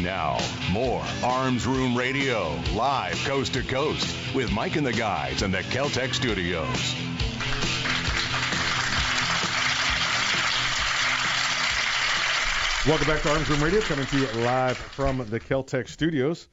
Now, 0.00 0.38
more 0.70 1.04
Arms 1.22 1.66
Room 1.66 1.94
Radio, 1.94 2.58
live 2.72 3.22
coast 3.26 3.52
to 3.52 3.62
coast, 3.62 4.34
with 4.34 4.50
Mike 4.50 4.76
and 4.76 4.86
the 4.86 4.94
guys 4.94 5.42
in 5.42 5.50
the 5.50 5.58
Keltec 5.58 6.14
studios. 6.14 6.94
Welcome 12.86 13.06
back 13.06 13.20
to 13.20 13.30
Arms 13.30 13.50
Room 13.50 13.62
Radio, 13.62 13.82
coming 13.82 14.06
to 14.06 14.18
you 14.18 14.26
live 14.46 14.78
from 14.78 15.18
the 15.28 15.38
Keltec 15.38 15.90
studios. 15.90 16.48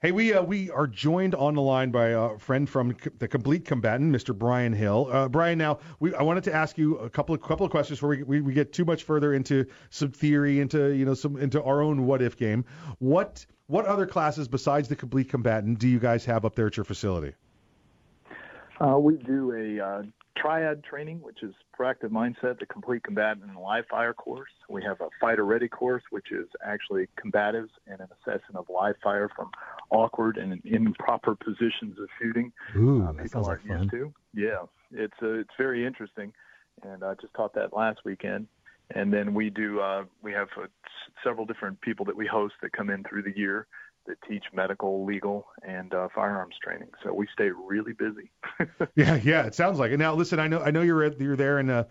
Hey, 0.00 0.12
we 0.12 0.32
uh, 0.32 0.44
we 0.44 0.70
are 0.70 0.86
joined 0.86 1.34
on 1.34 1.54
the 1.54 1.60
line 1.60 1.90
by 1.90 2.10
a 2.10 2.38
friend 2.38 2.70
from 2.70 2.94
C- 3.02 3.10
the 3.18 3.26
Complete 3.26 3.64
Combatant, 3.64 4.14
Mr. 4.14 4.32
Brian 4.32 4.72
Hill. 4.72 5.08
Uh, 5.10 5.28
Brian, 5.28 5.58
now 5.58 5.80
we 5.98 6.14
I 6.14 6.22
wanted 6.22 6.44
to 6.44 6.54
ask 6.54 6.78
you 6.78 6.98
a 6.98 7.10
couple 7.10 7.34
of 7.34 7.42
couple 7.42 7.66
of 7.66 7.72
questions 7.72 7.98
before 7.98 8.10
we, 8.10 8.22
we, 8.22 8.40
we 8.40 8.52
get 8.52 8.72
too 8.72 8.84
much 8.84 9.02
further 9.02 9.34
into 9.34 9.66
some 9.90 10.12
theory, 10.12 10.60
into 10.60 10.90
you 10.90 11.04
know 11.04 11.14
some 11.14 11.36
into 11.36 11.60
our 11.64 11.82
own 11.82 12.06
what 12.06 12.22
if 12.22 12.36
game. 12.36 12.64
What 13.00 13.44
what 13.66 13.86
other 13.86 14.06
classes 14.06 14.46
besides 14.46 14.86
the 14.86 14.94
Complete 14.94 15.30
Combatant 15.30 15.80
do 15.80 15.88
you 15.88 15.98
guys 15.98 16.24
have 16.26 16.44
up 16.44 16.54
there 16.54 16.68
at 16.68 16.76
your 16.76 16.84
facility? 16.84 17.34
Uh, 18.80 18.96
we 19.00 19.16
do 19.16 19.52
a 19.52 19.84
uh, 19.84 20.02
triad 20.36 20.84
training, 20.84 21.20
which 21.20 21.42
is 21.42 21.54
proactive 21.78 22.10
mindset, 22.10 22.58
the 22.58 22.66
complete 22.66 23.02
combatant 23.02 23.44
and 23.44 23.56
live 23.56 23.84
fire 23.90 24.14
course. 24.14 24.50
We 24.68 24.82
have 24.84 25.00
a 25.00 25.08
fighter 25.20 25.44
ready 25.44 25.68
course, 25.68 26.02
which 26.10 26.30
is 26.30 26.46
actually 26.64 27.08
combatives 27.22 27.70
and 27.86 28.00
an 28.00 28.08
assessment 28.20 28.56
of 28.56 28.66
live 28.68 28.94
fire 29.02 29.28
from 29.34 29.50
awkward 29.90 30.36
and 30.36 30.60
improper 30.64 31.34
positions 31.34 31.98
of 31.98 32.08
shooting. 32.20 32.52
Ooh, 32.76 33.04
uh, 33.04 33.12
people 33.12 33.46
aren't 33.46 33.66
fun. 33.66 33.78
used 33.78 33.90
to. 33.90 34.12
Yeah, 34.34 34.62
it's 34.92 35.14
uh, 35.22 35.32
it's 35.32 35.54
very 35.58 35.86
interesting, 35.86 36.32
and 36.82 37.02
I 37.04 37.14
just 37.14 37.34
taught 37.34 37.54
that 37.54 37.74
last 37.74 38.00
weekend. 38.04 38.46
And 38.94 39.12
then 39.12 39.34
we 39.34 39.50
do 39.50 39.80
uh, 39.80 40.04
we 40.22 40.32
have 40.32 40.48
uh, 40.56 40.66
several 41.22 41.44
different 41.44 41.80
people 41.80 42.06
that 42.06 42.16
we 42.16 42.26
host 42.26 42.54
that 42.62 42.72
come 42.72 42.88
in 42.90 43.04
through 43.04 43.22
the 43.22 43.36
year 43.36 43.66
that 44.06 44.16
teach 44.26 44.44
medical, 44.54 45.04
legal, 45.04 45.46
and 45.62 45.92
uh, 45.92 46.08
firearms 46.14 46.54
training. 46.62 46.88
So 47.04 47.12
we 47.12 47.28
stay 47.32 47.50
really 47.50 47.92
busy. 47.92 48.30
Yeah, 48.94 49.20
yeah, 49.22 49.46
it 49.46 49.54
sounds 49.54 49.78
like 49.78 49.92
it. 49.92 49.98
Now, 49.98 50.14
listen, 50.14 50.40
I 50.40 50.48
know 50.48 50.60
I 50.60 50.72
know 50.72 50.82
you're 50.82 51.04
at, 51.04 51.20
you're 51.20 51.36
there 51.36 51.60
in 51.60 51.70
uh, 51.70 51.84
like 51.84 51.86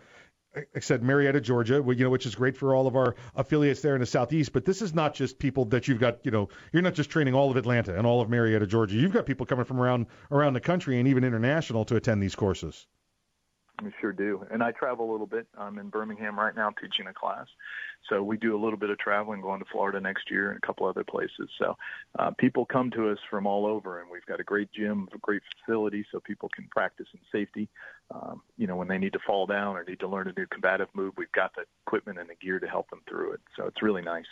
I 0.76 0.80
said 0.80 1.04
Marietta, 1.04 1.42
Georgia, 1.42 1.84
you 1.88 2.04
know, 2.04 2.10
which 2.10 2.26
is 2.26 2.36
great 2.36 2.58
for 2.58 2.76
all 2.76 2.88
of 2.88 2.96
our 2.96 3.16
affiliates 3.36 3.82
there 3.82 3.96
in 3.96 4.00
the 4.00 4.06
southeast. 4.06 4.54
But 4.54 4.66
this 4.66 4.82
is 4.82 4.94
not 4.94 5.14
just 5.14 5.40
people 5.40 5.66
that 5.66 5.88
you've 5.88 6.00
got, 6.00 6.26
you 6.26 6.32
know, 6.32 6.50
you're 6.72 6.82
not 6.82 6.94
just 6.94 7.10
training 7.10 7.34
all 7.34 7.52
of 7.52 7.58
Atlanta 7.58 7.98
and 7.98 8.08
all 8.08 8.22
of 8.22 8.30
Marietta, 8.30 8.68
Georgia. 8.68 8.96
You've 8.96 9.14
got 9.14 9.26
people 9.26 9.46
coming 9.46 9.66
from 9.66 9.80
around 9.80 10.08
around 10.32 10.54
the 10.54 10.62
country 10.62 11.00
and 11.00 11.08
even 11.08 11.24
international 11.24 11.86
to 11.86 11.96
attend 11.96 12.22
these 12.22 12.36
courses. 12.36 12.88
We 13.84 13.92
sure 14.02 14.12
do. 14.12 14.44
And 14.50 14.64
I 14.64 14.72
travel 14.72 15.10
a 15.10 15.12
little 15.12 15.28
bit. 15.28 15.46
I'm 15.56 15.78
in 15.78 15.90
Birmingham 15.90 16.40
right 16.40 16.56
now 16.56 16.72
teaching 16.72 17.06
a 17.08 17.14
class. 17.14 17.46
So 18.10 18.24
we 18.24 18.36
do 18.36 18.56
a 18.56 18.62
little 18.62 18.78
bit 18.78 18.90
of 18.90 18.98
traveling, 18.98 19.42
going 19.42 19.60
to 19.60 19.66
Florida 19.72 20.00
next 20.00 20.32
year 20.32 20.50
and 20.50 20.58
a 20.58 20.66
couple 20.66 20.88
other 20.88 21.04
places. 21.04 21.48
So 21.60 21.78
uh, 22.18 22.32
people 22.32 22.66
come 22.66 22.90
to 22.92 23.10
us 23.10 23.20
from 23.30 23.46
all 23.46 23.68
over, 23.68 24.02
and 24.02 24.10
we've 24.10 24.26
got 24.26 24.40
a 24.40 24.44
great 24.44 24.72
gym, 24.72 25.08
a 25.14 25.18
great 25.20 25.44
facility, 25.60 26.04
so 26.12 26.20
people 26.20 26.50
can 26.50 26.68
practice 26.72 27.08
in 27.14 27.20
safety. 27.32 27.70
Um, 28.10 28.42
you 28.58 28.66
know, 28.66 28.76
when 28.76 28.88
they 28.88 28.98
need 28.98 29.14
to 29.14 29.20
fall 29.28 29.46
down 29.46 29.76
or 29.76 29.84
need 29.84 30.00
to 30.00 30.08
learn 30.08 30.28
a 30.28 30.34
new 30.40 30.48
combative 30.48 30.88
move, 30.96 31.14
we've 31.16 31.32
got 31.32 31.54
the 31.56 31.66
equipment 31.86 32.18
and 32.18 32.30
the 32.30 32.36
gear 32.36 32.60
to 32.60 32.68
help 32.68 32.90
them 32.90 33.02
through 33.08 33.34
it. 33.34 33.42
So 33.56 33.68
it's 33.68 33.84
really 33.84 34.02
nice. 34.02 34.26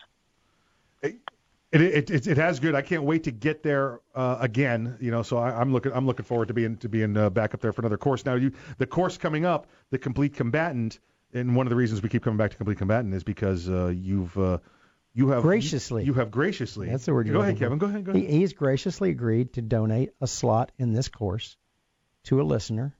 It 1.75 1.81
it 1.81 2.09
it, 2.09 2.27
it 2.27 2.37
has 2.37 2.61
good. 2.61 2.73
I 2.73 2.81
can't 2.81 3.03
wait 3.03 3.25
to 3.25 3.31
get 3.31 3.61
there 3.61 3.99
uh, 4.15 4.37
again. 4.39 4.97
You 5.01 5.11
know, 5.11 5.23
so 5.23 5.37
I, 5.37 5.59
I'm 5.59 5.73
looking 5.73 5.91
I'm 5.91 6.05
looking 6.05 6.25
forward 6.25 6.47
to 6.47 6.53
being 6.53 6.77
to 6.77 6.89
being 6.89 7.17
uh, 7.17 7.29
back 7.29 7.53
up 7.53 7.59
there 7.59 7.73
for 7.73 7.81
another 7.81 7.97
course. 7.97 8.25
Now, 8.25 8.35
you 8.35 8.53
the 8.77 8.87
course 8.87 9.17
coming 9.17 9.45
up, 9.45 9.67
the 9.89 9.97
Complete 9.97 10.35
Combatant, 10.35 10.99
and 11.33 11.53
one 11.53 11.65
of 11.65 11.69
the 11.69 11.75
reasons 11.75 12.01
we 12.01 12.07
keep 12.07 12.23
coming 12.23 12.37
back 12.37 12.51
to 12.51 12.57
Complete 12.57 12.77
Combatant 12.77 13.13
is 13.13 13.25
because 13.25 13.67
uh, 13.67 13.87
you've 13.87 14.37
uh, 14.37 14.59
you 15.13 15.29
have 15.29 15.43
Graciously. 15.43 16.05
you, 16.05 16.13
have 16.13 16.31
graciously. 16.31 16.89
That's 16.89 17.05
the 17.05 17.13
word 17.13 17.29
Go 17.29 17.41
ahead. 17.41 17.57
Kevin. 17.57 17.77
Go 17.77 17.87
ahead. 17.87 18.05
Go 18.05 18.11
ahead. 18.11 18.29
He, 18.29 18.39
he's 18.39 18.53
graciously 18.53 19.09
agreed 19.09 19.53
to 19.53 19.61
donate 19.61 20.11
a 20.21 20.27
slot 20.27 20.71
in 20.77 20.93
this 20.93 21.09
course 21.09 21.57
to 22.25 22.41
a 22.41 22.43
listener 22.43 22.95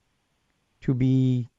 to 0.82 0.94
be 0.94 1.50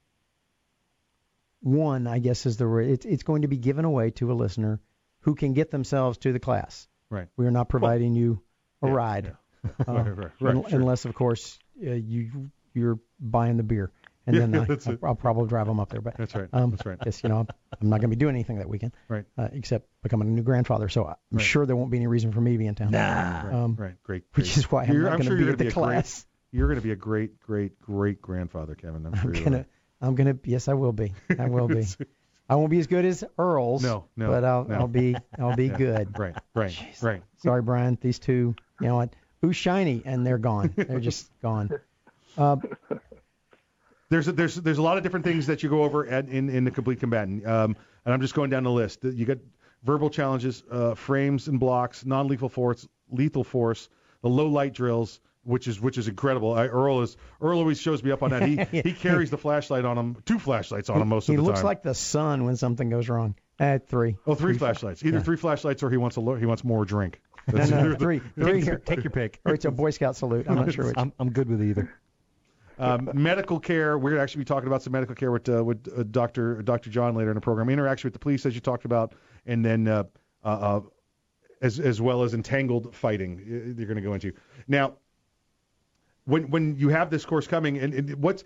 one, 1.61 2.07
I 2.07 2.21
guess 2.21 2.47
is 2.47 2.57
the 2.57 2.69
word. 2.69 2.89
It's, 2.89 3.05
it's 3.05 3.23
going 3.23 3.43
to 3.43 3.49
be 3.49 3.57
given 3.57 3.85
away 3.85 4.11
to 4.13 4.31
a 4.31 4.35
listener 4.35 4.81
who 5.21 5.35
can 5.35 5.53
get 5.53 5.71
themselves 5.71 6.19
to 6.19 6.33
the 6.33 6.39
class. 6.39 6.89
Right. 7.11 7.29
We 7.37 7.47
are 7.47 7.51
not 7.51 7.69
providing 7.69 8.15
you 8.15 8.43
a 8.83 8.89
Yeah, 8.89 8.93
ride, 8.93 9.27
uh, 9.65 9.69
Right, 9.93 10.07
right, 10.17 10.31
right, 10.41 10.55
un- 10.57 10.65
sure. 10.69 10.79
unless 10.81 11.05
of 11.05 11.15
course 11.15 11.59
uh, 11.85 11.91
you 11.93 12.51
you're 12.75 12.99
buying 13.21 13.57
the 13.57 13.63
beer, 13.63 13.91
and 14.27 14.37
Yeah, 14.37 14.47
then 14.47 14.55
I, 14.55 14.91
I'll. 14.91 14.99
I'll 15.11 15.15
probably 15.15 15.49
drive 15.49 15.67
them 15.67 15.81
up 15.81 15.89
there. 15.89 16.01
But 16.03 16.17
That's 16.19 16.35
right. 16.35 16.49
um, 16.53 16.71
That's 16.73 16.85
right. 16.85 16.99
Yes, 17.07 17.23
you 17.23 17.29
know, 17.31 17.39
I'm, 17.39 17.47
I'm 17.81 17.89
not 17.89 18.01
going 18.01 18.11
to 18.11 18.17
be 18.17 18.21
doing 18.21 18.35
anything 18.35 18.59
that 18.59 18.69
weekend, 18.69 18.93
Right. 19.09 19.25
uh, 19.39 19.49
except 19.53 19.89
becoming 20.03 20.29
a 20.29 20.31
new 20.31 20.43
grandfather. 20.43 20.89
So 20.89 21.07
I'm 21.33 21.39
sure 21.39 21.65
there 21.65 21.77
won't 21.77 21.91
be 21.91 21.97
any 21.97 22.07
reason 22.07 22.33
for 22.33 22.41
me 22.41 22.53
to 22.53 22.59
be 22.59 22.67
in 22.67 22.75
town. 22.75 22.93
Right, 22.93 23.51
Um, 23.53 23.77
right. 23.77 23.95
Great. 24.03 24.25
which 24.35 24.57
is 24.59 24.71
why 24.71 24.85
I'm 24.85 24.93
You're- 24.93 25.05
not 25.05 25.19
going 25.19 25.29
sure 25.29 25.37
to 25.39 25.45
be 25.45 25.51
at 25.53 25.59
the 25.59 25.65
be 25.65 25.69
a 25.69 25.73
great- 25.73 25.75
class. 25.85 26.27
You're 26.53 26.69
going 26.69 26.79
to 26.79 26.83
be 26.85 26.93
a 26.93 26.97
great, 26.97 27.41
great, 27.41 27.81
great 27.81 28.21
grandfather, 28.23 28.75
Kevin. 28.75 29.07
I'm 29.07 29.15
sure. 29.23 29.35
I'm 29.35 29.43
gonna. 29.45 29.67
I'm 30.01 30.15
gonna, 30.15 30.37
yes, 30.45 30.69
I 30.69 30.75
will 30.75 30.93
be. 30.93 31.13
I 31.39 31.49
will 31.49 31.69
be. 31.69 31.85
I 32.49 32.55
won't 32.57 32.71
be 32.71 32.79
as 32.79 32.87
good 32.87 33.05
as 33.05 33.25
Earl's. 33.39 33.83
No, 33.83 34.05
no, 34.17 34.29
But 34.29 34.45
I'll, 34.45 34.65
no. 34.65 34.75
I'll 34.77 34.89
be, 34.89 35.17
I'll 35.39 35.57
be 35.57 35.67
Yeah. 35.69 35.77
good. 35.77 36.19
Right, 36.19 36.35
right, 36.55 36.79
right. 37.03 37.23
Sorry, 37.39 37.63
Brian. 37.63 37.99
These 38.01 38.19
two, 38.21 38.55
you 38.81 38.87
know 38.87 38.97
what? 38.97 39.15
Who's 39.43 39.57
shiny? 39.57 40.03
And 40.05 40.25
they're 40.27 40.39
gone. 40.39 40.73
They're 40.77 41.01
just 41.01 41.31
gone. 41.43 41.71
Uh, 42.39 42.57
There's 44.09 44.29
a, 44.29 44.33
there's 44.33 44.55
there's 44.55 44.79
a 44.79 44.83
lot 44.83 44.97
of 44.97 45.03
different 45.03 45.25
things 45.25 45.47
that 45.49 45.63
you 45.65 45.69
go 45.69 45.83
over 45.83 46.07
at, 46.07 46.29
in 46.29 46.49
in 46.49 46.63
the 46.65 46.71
complete 46.71 47.01
combatant, 47.01 47.45
um, 47.45 47.77
and 48.05 48.15
I'm 48.15 48.21
just 48.21 48.35
going 48.35 48.51
down 48.51 48.63
the 48.63 48.71
list. 48.71 49.03
You 49.03 49.25
got 49.27 49.39
verbal 49.83 50.11
challenges, 50.11 50.63
uh, 50.71 50.95
frames 50.95 51.49
and 51.49 51.59
blocks, 51.59 52.05
non-lethal 52.07 52.49
force, 52.49 52.87
lethal 53.11 53.43
force, 53.43 53.89
the 54.23 54.29
low 54.29 54.47
light 54.47 54.75
drills, 54.75 55.21
which 55.47 55.69
is 55.69 55.81
which 55.81 55.97
is 55.97 56.09
incredible. 56.09 56.53
I, 56.53 56.67
Earl 56.67 57.03
is 57.03 57.17
Earl 57.41 57.59
always 57.59 57.81
shows 57.81 58.03
me 58.03 58.11
up 58.11 58.23
on 58.23 58.31
that. 58.31 58.43
He 58.43 58.57
he 58.83 58.93
carries 58.93 59.31
the 59.31 59.39
flashlight 59.39 59.85
on 59.85 59.97
him, 59.97 60.17
two 60.25 60.39
flashlights 60.39 60.91
on 60.91 61.01
him 61.01 61.09
most 61.09 61.27
he 61.27 61.35
of 61.35 61.39
the 61.39 61.43
time. 61.43 61.45
He 61.45 61.49
looks 61.53 61.65
like 61.65 61.83
the 61.83 61.95
sun 61.95 62.45
when 62.45 62.57
something 62.57 62.91
goes 62.91 63.09
wrong. 63.09 63.35
At 63.59 63.89
three. 63.89 64.17
oh, 64.27 64.35
three 64.35 64.59
flashlights, 64.59 65.03
either 65.03 65.17
yeah. 65.19 65.23
three 65.23 65.39
flashlights 65.39 65.83
or 65.83 65.91
he 65.91 65.97
wants 65.97 66.17
a 66.17 66.21
lo- 66.21 66.35
he 66.37 66.45
wants 66.45 66.63
more 66.63 66.85
drink. 66.85 67.21
No, 67.53 67.65
no, 67.65 67.95
three, 67.95 68.21
three. 68.35 68.61
Take, 68.65 68.85
take 68.85 69.05
your 69.05 69.13
pick. 69.13 69.39
Or 69.45 69.55
it's 69.55 69.65
a 69.65 69.71
Boy 69.71 69.91
Scout 69.91 70.17
salute. 70.17 70.47
I'm 70.49 70.57
not 70.57 70.73
sure 70.73 70.87
which. 70.87 70.97
I'm, 70.99 71.13
I'm 71.21 71.31
good 71.31 71.49
with 71.49 71.63
either. 71.63 71.95
Um, 72.79 73.09
medical 73.15 73.61
care. 73.61 73.97
We're 73.97 74.11
going 74.11 74.19
to 74.19 74.23
actually 74.23 74.41
be 74.41 74.47
talking 74.47 74.67
about 74.67 74.83
some 74.83 74.93
medical 74.93 75.15
care 75.15 75.31
with 75.31 75.49
uh, 75.49 75.65
with 75.65 75.89
uh, 75.97 76.03
Dr. 76.03 76.61
Dr. 76.63 76.91
John 76.91 77.15
later 77.15 77.31
in 77.31 77.37
the 77.37 77.41
program. 77.41 77.71
Interaction 77.71 78.09
with 78.09 78.15
the 78.15 78.19
police, 78.19 78.45
as 78.47 78.55
you 78.55 78.61
talked 78.61 78.85
about, 78.85 79.15
and 79.47 79.65
then 79.65 79.89
uh, 79.89 80.05
uh, 80.45 80.49
uh, 80.49 80.81
as 81.63 81.81
as 81.81 82.01
well 82.01 82.23
as 82.23 82.35
entangled 82.35 82.95
fighting. 82.95 83.39
uh, 83.39 83.79
You're 83.79 83.87
going 83.87 83.97
to 83.97 84.03
go 84.03 84.15
into 84.15 84.33
now. 84.69 84.95
When 86.27 86.51
when 86.51 86.77
you 86.77 86.89
have 86.91 87.09
this 87.09 87.25
course 87.25 87.47
coming, 87.47 87.79
and, 87.79 87.95
and 87.95 88.15
what's 88.17 88.45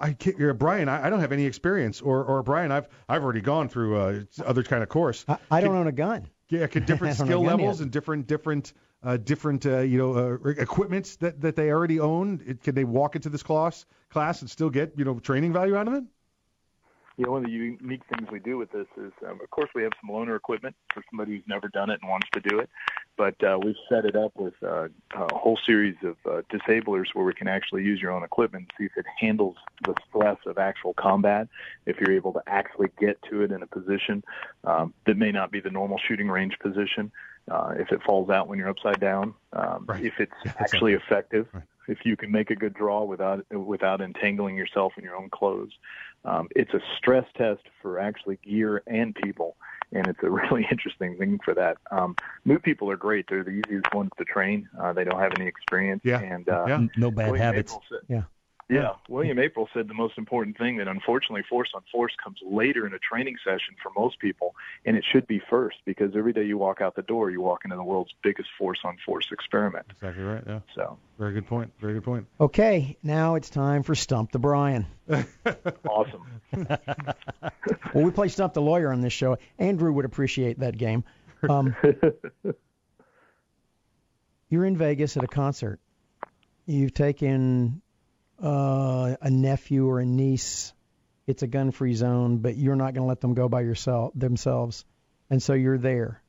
I 0.00 0.12
can't, 0.12 0.40
uh, 0.42 0.52
Brian, 0.54 0.88
I, 0.88 1.06
I 1.06 1.10
don't 1.10 1.20
have 1.20 1.32
any 1.32 1.44
experience, 1.44 2.00
or 2.00 2.24
or 2.24 2.42
Brian, 2.42 2.72
I've 2.72 2.88
I've 3.08 3.22
already 3.22 3.40
gone 3.40 3.68
through 3.68 3.96
uh, 3.96 4.20
other 4.44 4.62
kind 4.62 4.82
of 4.82 4.88
course. 4.88 5.24
I, 5.28 5.38
I 5.50 5.60
don't 5.60 5.76
own 5.76 5.86
a 5.86 5.92
gun. 5.92 6.28
Yeah, 6.48 6.66
could 6.66 6.86
different 6.86 7.16
skill 7.16 7.42
levels 7.42 7.78
yet. 7.78 7.84
and 7.84 7.90
different 7.92 8.26
different 8.26 8.72
uh, 9.02 9.16
different 9.18 9.66
uh, 9.66 9.80
you 9.80 9.98
know 9.98 10.38
uh, 10.44 10.50
equipments 10.50 11.16
that 11.16 11.40
that 11.40 11.56
they 11.56 11.70
already 11.70 12.00
own. 12.00 12.42
It, 12.46 12.62
can 12.62 12.74
they 12.74 12.84
walk 12.84 13.16
into 13.16 13.28
this 13.28 13.42
class 13.42 13.86
class 14.10 14.40
and 14.40 14.50
still 14.50 14.70
get 14.70 14.92
you 14.96 15.04
know 15.04 15.18
training 15.18 15.52
value 15.52 15.76
out 15.76 15.88
of 15.88 15.94
it? 15.94 16.04
You 17.16 17.26
know, 17.26 17.32
one 17.32 17.44
of 17.44 17.50
the 17.50 17.52
unique 17.52 18.02
things 18.08 18.30
we 18.30 18.38
do 18.38 18.56
with 18.56 18.72
this 18.72 18.86
is, 18.96 19.12
um, 19.26 19.38
of 19.42 19.50
course, 19.50 19.68
we 19.74 19.82
have 19.82 19.92
some 20.00 20.14
loaner 20.14 20.34
equipment 20.34 20.74
for 20.94 21.02
somebody 21.10 21.32
who's 21.32 21.46
never 21.46 21.68
done 21.68 21.90
it 21.90 21.98
and 22.00 22.10
wants 22.10 22.26
to 22.32 22.40
do 22.40 22.58
it. 22.58 22.70
But 23.18 23.42
uh, 23.44 23.58
we've 23.62 23.76
set 23.90 24.06
it 24.06 24.16
up 24.16 24.32
with 24.34 24.54
uh, 24.62 24.88
a 25.14 25.34
whole 25.34 25.58
series 25.66 25.96
of 26.02 26.16
uh, 26.30 26.42
disablers 26.48 27.10
where 27.12 27.24
we 27.24 27.34
can 27.34 27.48
actually 27.48 27.84
use 27.84 28.00
your 28.00 28.12
own 28.12 28.22
equipment 28.22 28.62
and 28.64 28.72
see 28.78 28.84
if 28.86 28.96
it 28.96 29.06
handles 29.18 29.56
the 29.84 29.94
stress 30.08 30.38
of 30.46 30.56
actual 30.56 30.94
combat. 30.94 31.48
If 31.84 32.00
you're 32.00 32.16
able 32.16 32.32
to 32.32 32.42
actually 32.46 32.88
get 32.98 33.20
to 33.30 33.42
it 33.42 33.52
in 33.52 33.62
a 33.62 33.66
position 33.66 34.24
um, 34.64 34.94
that 35.06 35.18
may 35.18 35.32
not 35.32 35.52
be 35.52 35.60
the 35.60 35.70
normal 35.70 35.98
shooting 35.98 36.28
range 36.28 36.58
position, 36.60 37.12
uh, 37.50 37.74
if 37.76 37.92
it 37.92 38.02
falls 38.02 38.30
out 38.30 38.48
when 38.48 38.58
you're 38.58 38.70
upside 38.70 39.00
down, 39.00 39.34
um, 39.52 39.86
if 40.00 40.14
it's 40.18 40.32
actually 40.58 40.94
effective, 40.94 41.46
if 41.88 41.98
you 42.04 42.16
can 42.16 42.30
make 42.30 42.50
a 42.50 42.54
good 42.56 42.74
draw 42.74 43.04
without 43.04 43.44
without 43.52 44.00
entangling 44.00 44.56
yourself 44.56 44.92
in 44.96 45.04
your 45.04 45.16
own 45.16 45.30
clothes. 45.30 45.72
Um, 46.24 46.48
it's 46.54 46.72
a 46.72 46.80
stress 46.96 47.24
test 47.36 47.62
for 47.80 47.98
actually 47.98 48.38
gear 48.44 48.82
and 48.86 49.14
people, 49.14 49.56
and 49.92 50.06
it's 50.06 50.20
a 50.22 50.30
really 50.30 50.66
interesting 50.70 51.16
thing 51.18 51.40
for 51.44 51.54
that. 51.54 51.78
Um, 51.90 52.14
new 52.44 52.58
people 52.58 52.90
are 52.90 52.96
great; 52.96 53.26
they're 53.28 53.42
the 53.44 53.50
easiest 53.66 53.92
ones 53.92 54.10
to 54.18 54.24
train. 54.24 54.68
Uh, 54.80 54.92
they 54.92 55.04
don't 55.04 55.18
have 55.18 55.32
any 55.36 55.46
experience, 55.48 56.00
Yeah. 56.04 56.20
and 56.20 56.48
uh, 56.48 56.64
Yeah. 56.68 56.86
No 56.96 57.10
bad 57.10 57.32
William 57.32 57.44
habits. 57.46 57.72
April 57.72 57.82
said- 57.88 58.06
Yeah. 58.08 58.22
Yeah, 58.68 58.92
William 59.08 59.38
April 59.38 59.68
said 59.74 59.88
the 59.88 59.94
most 59.94 60.16
important 60.16 60.56
thing 60.56 60.78
that 60.78 60.88
unfortunately 60.88 61.42
force 61.48 61.68
on 61.74 61.82
force 61.92 62.12
comes 62.22 62.38
later 62.44 62.86
in 62.86 62.94
a 62.94 62.98
training 62.98 63.36
session 63.44 63.74
for 63.82 63.92
most 63.96 64.18
people, 64.18 64.54
and 64.86 64.96
it 64.96 65.04
should 65.12 65.26
be 65.26 65.40
first 65.50 65.76
because 65.84 66.12
every 66.16 66.32
day 66.32 66.44
you 66.44 66.56
walk 66.56 66.80
out 66.80 66.96
the 66.96 67.02
door, 67.02 67.30
you 67.30 67.40
walk 67.40 67.60
into 67.64 67.76
the 67.76 67.84
world's 67.84 68.12
biggest 68.22 68.48
force 68.58 68.78
on 68.84 68.96
force 69.04 69.26
experiment. 69.30 69.86
Exactly 69.90 70.22
right. 70.22 70.42
Yeah. 70.46 70.60
So 70.74 70.98
Very 71.18 71.34
good 71.34 71.46
point. 71.46 71.72
Very 71.80 71.94
good 71.94 72.04
point. 72.04 72.26
Okay, 72.40 72.96
now 73.02 73.34
it's 73.34 73.50
time 73.50 73.82
for 73.82 73.94
Stump 73.94 74.32
the 74.32 74.38
Brian. 74.38 74.86
awesome. 75.88 76.26
Well, 77.94 78.04
we 78.04 78.10
play 78.10 78.28
Stump 78.28 78.54
the 78.54 78.62
Lawyer 78.62 78.90
on 78.90 79.02
this 79.02 79.12
show. 79.12 79.36
Andrew 79.58 79.92
would 79.92 80.06
appreciate 80.06 80.60
that 80.60 80.78
game. 80.78 81.04
Um, 81.48 81.76
you're 84.48 84.64
in 84.64 84.76
Vegas 84.76 85.16
at 85.16 85.24
a 85.24 85.28
concert. 85.28 85.78
You've 86.64 86.94
taken 86.94 87.82
uh, 88.42 89.16
a 89.20 89.30
nephew 89.30 89.86
or 89.88 90.00
a 90.00 90.04
niece. 90.04 90.72
It's 91.26 91.42
a 91.42 91.46
gun-free 91.46 91.94
zone, 91.94 92.38
but 92.38 92.56
you're 92.56 92.76
not 92.76 92.94
going 92.94 93.04
to 93.04 93.08
let 93.08 93.20
them 93.20 93.34
go 93.34 93.48
by 93.48 93.60
yourself 93.60 94.12
themselves, 94.14 94.84
and 95.30 95.42
so 95.42 95.52
you're 95.52 95.78
there. 95.78 96.22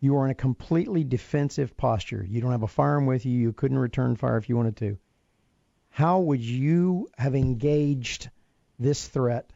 You 0.00 0.16
are 0.16 0.24
in 0.24 0.30
a 0.30 0.34
completely 0.34 1.04
defensive 1.04 1.76
posture. 1.76 2.26
You 2.28 2.40
don't 2.40 2.52
have 2.52 2.62
a 2.62 2.68
firearm 2.68 3.06
with 3.06 3.24
you. 3.26 3.38
You 3.38 3.52
couldn't 3.52 3.78
return 3.78 4.16
fire 4.16 4.38
if 4.38 4.48
you 4.48 4.56
wanted 4.56 4.76
to. 4.78 4.98
How 5.90 6.20
would 6.20 6.40
you 6.40 7.08
have 7.16 7.34
engaged 7.34 8.30
this 8.78 9.06
threat 9.06 9.50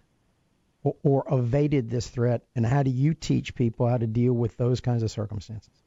or, 0.85 0.97
or 1.03 1.25
evaded 1.31 1.91
this 1.91 2.09
threat, 2.09 2.43
and 2.55 2.65
how 2.65 2.83
do 2.83 2.91
you 2.91 3.15
teach 3.15 3.55
people 3.55 3.89
how 3.89 3.97
to 3.97 4.07
deal 4.07 4.33
with 4.33 4.57
those 4.57 4.81
kinds 4.81 5.03
of 5.03 5.11
circumstances? 5.11 5.84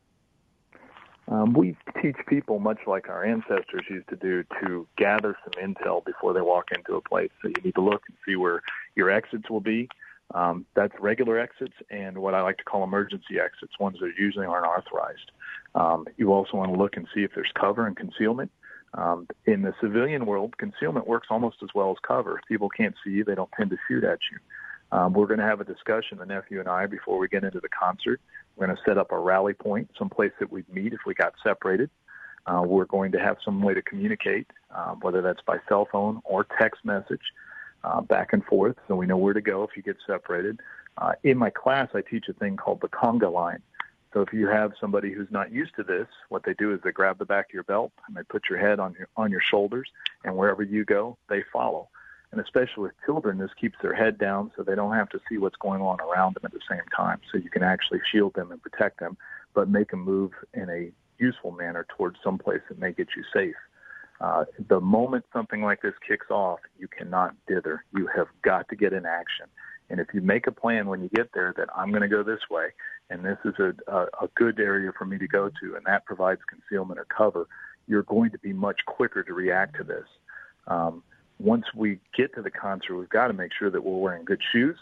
Um, 1.29 1.53
we 1.53 1.75
teach 2.01 2.15
people, 2.27 2.59
much 2.59 2.79
like 2.87 3.09
our 3.09 3.23
ancestors 3.23 3.83
used 3.89 4.07
to 4.09 4.15
do, 4.15 4.43
to 4.61 4.87
gather 4.97 5.35
some 5.43 5.61
intel 5.63 6.03
before 6.05 6.33
they 6.33 6.41
walk 6.41 6.71
into 6.73 6.95
a 6.95 7.01
place. 7.01 7.31
So 7.41 7.49
you 7.49 7.55
need 7.63 7.75
to 7.75 7.81
look 7.81 8.03
and 8.07 8.17
see 8.25 8.35
where 8.35 8.61
your 8.95 9.09
exits 9.09 9.49
will 9.49 9.61
be. 9.61 9.89
Um, 10.33 10.65
that's 10.73 10.93
regular 10.99 11.39
exits 11.39 11.73
and 11.89 12.17
what 12.17 12.33
I 12.33 12.41
like 12.41 12.57
to 12.57 12.63
call 12.63 12.83
emergency 12.83 13.39
exits, 13.39 13.79
ones 13.79 13.97
that 14.01 14.11
usually 14.17 14.45
aren't 14.45 14.65
authorized. 14.65 15.31
Um, 15.75 16.05
you 16.17 16.33
also 16.33 16.57
want 16.57 16.71
to 16.73 16.77
look 16.77 16.97
and 16.97 17.07
see 17.13 17.23
if 17.23 17.31
there's 17.33 17.51
cover 17.59 17.87
and 17.87 17.95
concealment. 17.95 18.51
Um, 18.93 19.27
in 19.45 19.61
the 19.61 19.73
civilian 19.81 20.25
world, 20.25 20.57
concealment 20.57 21.07
works 21.07 21.27
almost 21.29 21.57
as 21.61 21.69
well 21.75 21.91
as 21.91 21.97
cover. 22.05 22.39
If 22.39 22.45
people 22.47 22.69
can't 22.69 22.95
see 23.03 23.11
you, 23.11 23.23
they 23.23 23.35
don't 23.35 23.49
tend 23.57 23.69
to 23.69 23.77
shoot 23.87 24.03
at 24.03 24.19
you. 24.31 24.39
Um, 24.91 25.13
we're 25.13 25.27
going 25.27 25.39
to 25.39 25.45
have 25.45 25.61
a 25.61 25.65
discussion, 25.65 26.17
the 26.17 26.25
nephew 26.25 26.59
and 26.59 26.69
I, 26.69 26.85
before 26.85 27.17
we 27.17 27.27
get 27.27 27.43
into 27.43 27.59
the 27.59 27.69
concert. 27.69 28.21
We're 28.55 28.67
going 28.67 28.77
to 28.77 28.83
set 28.85 28.97
up 28.97 29.11
a 29.11 29.19
rally 29.19 29.53
point, 29.53 29.89
someplace 29.97 30.31
that 30.39 30.51
we'd 30.51 30.67
meet 30.69 30.93
if 30.93 30.99
we 31.05 31.13
got 31.13 31.33
separated. 31.43 31.89
Uh, 32.45 32.63
we're 32.65 32.85
going 32.85 33.11
to 33.11 33.19
have 33.19 33.37
some 33.43 33.61
way 33.61 33.73
to 33.73 33.81
communicate, 33.81 34.47
um, 34.73 34.99
whether 35.01 35.21
that's 35.21 35.41
by 35.45 35.57
cell 35.67 35.87
phone 35.91 36.21
or 36.23 36.47
text 36.57 36.85
message, 36.85 37.21
uh, 37.83 38.01
back 38.01 38.31
and 38.31 38.43
forth, 38.45 38.75
so 38.87 38.95
we 38.95 39.05
know 39.05 39.17
where 39.17 39.33
to 39.33 39.41
go 39.41 39.63
if 39.63 39.71
you 39.75 39.83
get 39.83 39.97
separated. 40.07 40.59
Uh, 40.97 41.11
in 41.23 41.37
my 41.37 41.49
class, 41.49 41.89
I 41.93 42.01
teach 42.01 42.25
a 42.29 42.33
thing 42.33 42.55
called 42.55 42.81
the 42.81 42.87
conga 42.87 43.31
line. 43.31 43.61
So 44.13 44.21
if 44.21 44.33
you 44.33 44.47
have 44.47 44.71
somebody 44.79 45.11
who's 45.11 45.29
not 45.29 45.51
used 45.51 45.75
to 45.75 45.83
this, 45.83 46.07
what 46.29 46.43
they 46.43 46.53
do 46.53 46.73
is 46.73 46.79
they 46.83 46.91
grab 46.91 47.19
the 47.19 47.25
back 47.25 47.49
of 47.49 47.53
your 47.53 47.63
belt 47.63 47.91
and 48.07 48.15
they 48.15 48.23
put 48.23 48.49
your 48.49 48.57
head 48.57 48.79
on 48.79 48.95
your 48.97 49.07
on 49.17 49.29
your 49.29 49.41
shoulders, 49.41 49.89
and 50.23 50.35
wherever 50.35 50.63
you 50.63 50.85
go, 50.85 51.17
they 51.29 51.43
follow. 51.53 51.89
And 52.37 52.45
especially 52.45 52.83
with 52.83 52.91
children, 53.03 53.39
this 53.39 53.49
keeps 53.59 53.79
their 53.81 53.95
head 53.95 54.19
down 54.19 54.51
so 54.55 54.61
they 54.61 54.75
don't 54.75 54.93
have 54.93 55.09
to 55.09 55.19
see 55.27 55.39
what's 55.39 55.55
going 55.55 55.81
on 55.81 55.99
around 55.99 56.35
them 56.35 56.43
at 56.45 56.51
the 56.51 56.59
same 56.69 56.83
time. 56.95 57.19
So 57.31 57.39
you 57.39 57.49
can 57.49 57.63
actually 57.63 57.99
shield 58.11 58.35
them 58.35 58.51
and 58.51 58.61
protect 58.61 58.99
them, 58.99 59.17
but 59.55 59.67
make 59.67 59.89
them 59.89 60.01
move 60.01 60.33
in 60.53 60.69
a 60.69 60.91
useful 61.17 61.49
manner 61.49 61.87
towards 61.97 62.17
someplace 62.23 62.61
that 62.69 62.77
may 62.77 62.91
get 62.91 63.07
you 63.17 63.23
safe. 63.33 63.55
Uh, 64.21 64.45
the 64.69 64.79
moment 64.79 65.25
something 65.33 65.63
like 65.63 65.81
this 65.81 65.95
kicks 66.07 66.27
off, 66.29 66.59
you 66.77 66.87
cannot 66.87 67.33
dither. 67.47 67.83
You 67.91 68.07
have 68.15 68.27
got 68.43 68.69
to 68.69 68.75
get 68.75 68.93
in 68.93 69.07
action. 69.07 69.47
And 69.89 69.99
if 69.99 70.09
you 70.13 70.21
make 70.21 70.45
a 70.45 70.51
plan 70.51 70.85
when 70.85 71.01
you 71.01 71.09
get 71.09 71.31
there 71.33 71.55
that 71.57 71.69
I'm 71.75 71.89
going 71.89 72.03
to 72.03 72.07
go 72.07 72.21
this 72.21 72.41
way, 72.51 72.67
and 73.09 73.25
this 73.25 73.39
is 73.45 73.55
a, 73.57 73.73
a, 73.91 74.25
a 74.25 74.27
good 74.35 74.59
area 74.59 74.91
for 74.95 75.05
me 75.05 75.17
to 75.17 75.27
go 75.27 75.49
to, 75.59 75.75
and 75.75 75.83
that 75.87 76.05
provides 76.05 76.41
concealment 76.47 76.99
or 76.99 77.05
cover, 77.05 77.47
you're 77.87 78.03
going 78.03 78.29
to 78.29 78.37
be 78.37 78.53
much 78.53 78.81
quicker 78.85 79.23
to 79.23 79.33
react 79.33 79.75
to 79.77 79.83
this. 79.83 80.05
Um, 80.67 81.01
once 81.39 81.65
we 81.75 81.99
get 82.15 82.33
to 82.35 82.41
the 82.41 82.51
concert, 82.51 82.95
we've 82.95 83.09
got 83.09 83.27
to 83.27 83.33
make 83.33 83.51
sure 83.57 83.69
that 83.69 83.83
we're 83.83 83.99
wearing 83.99 84.25
good 84.25 84.41
shoes, 84.51 84.77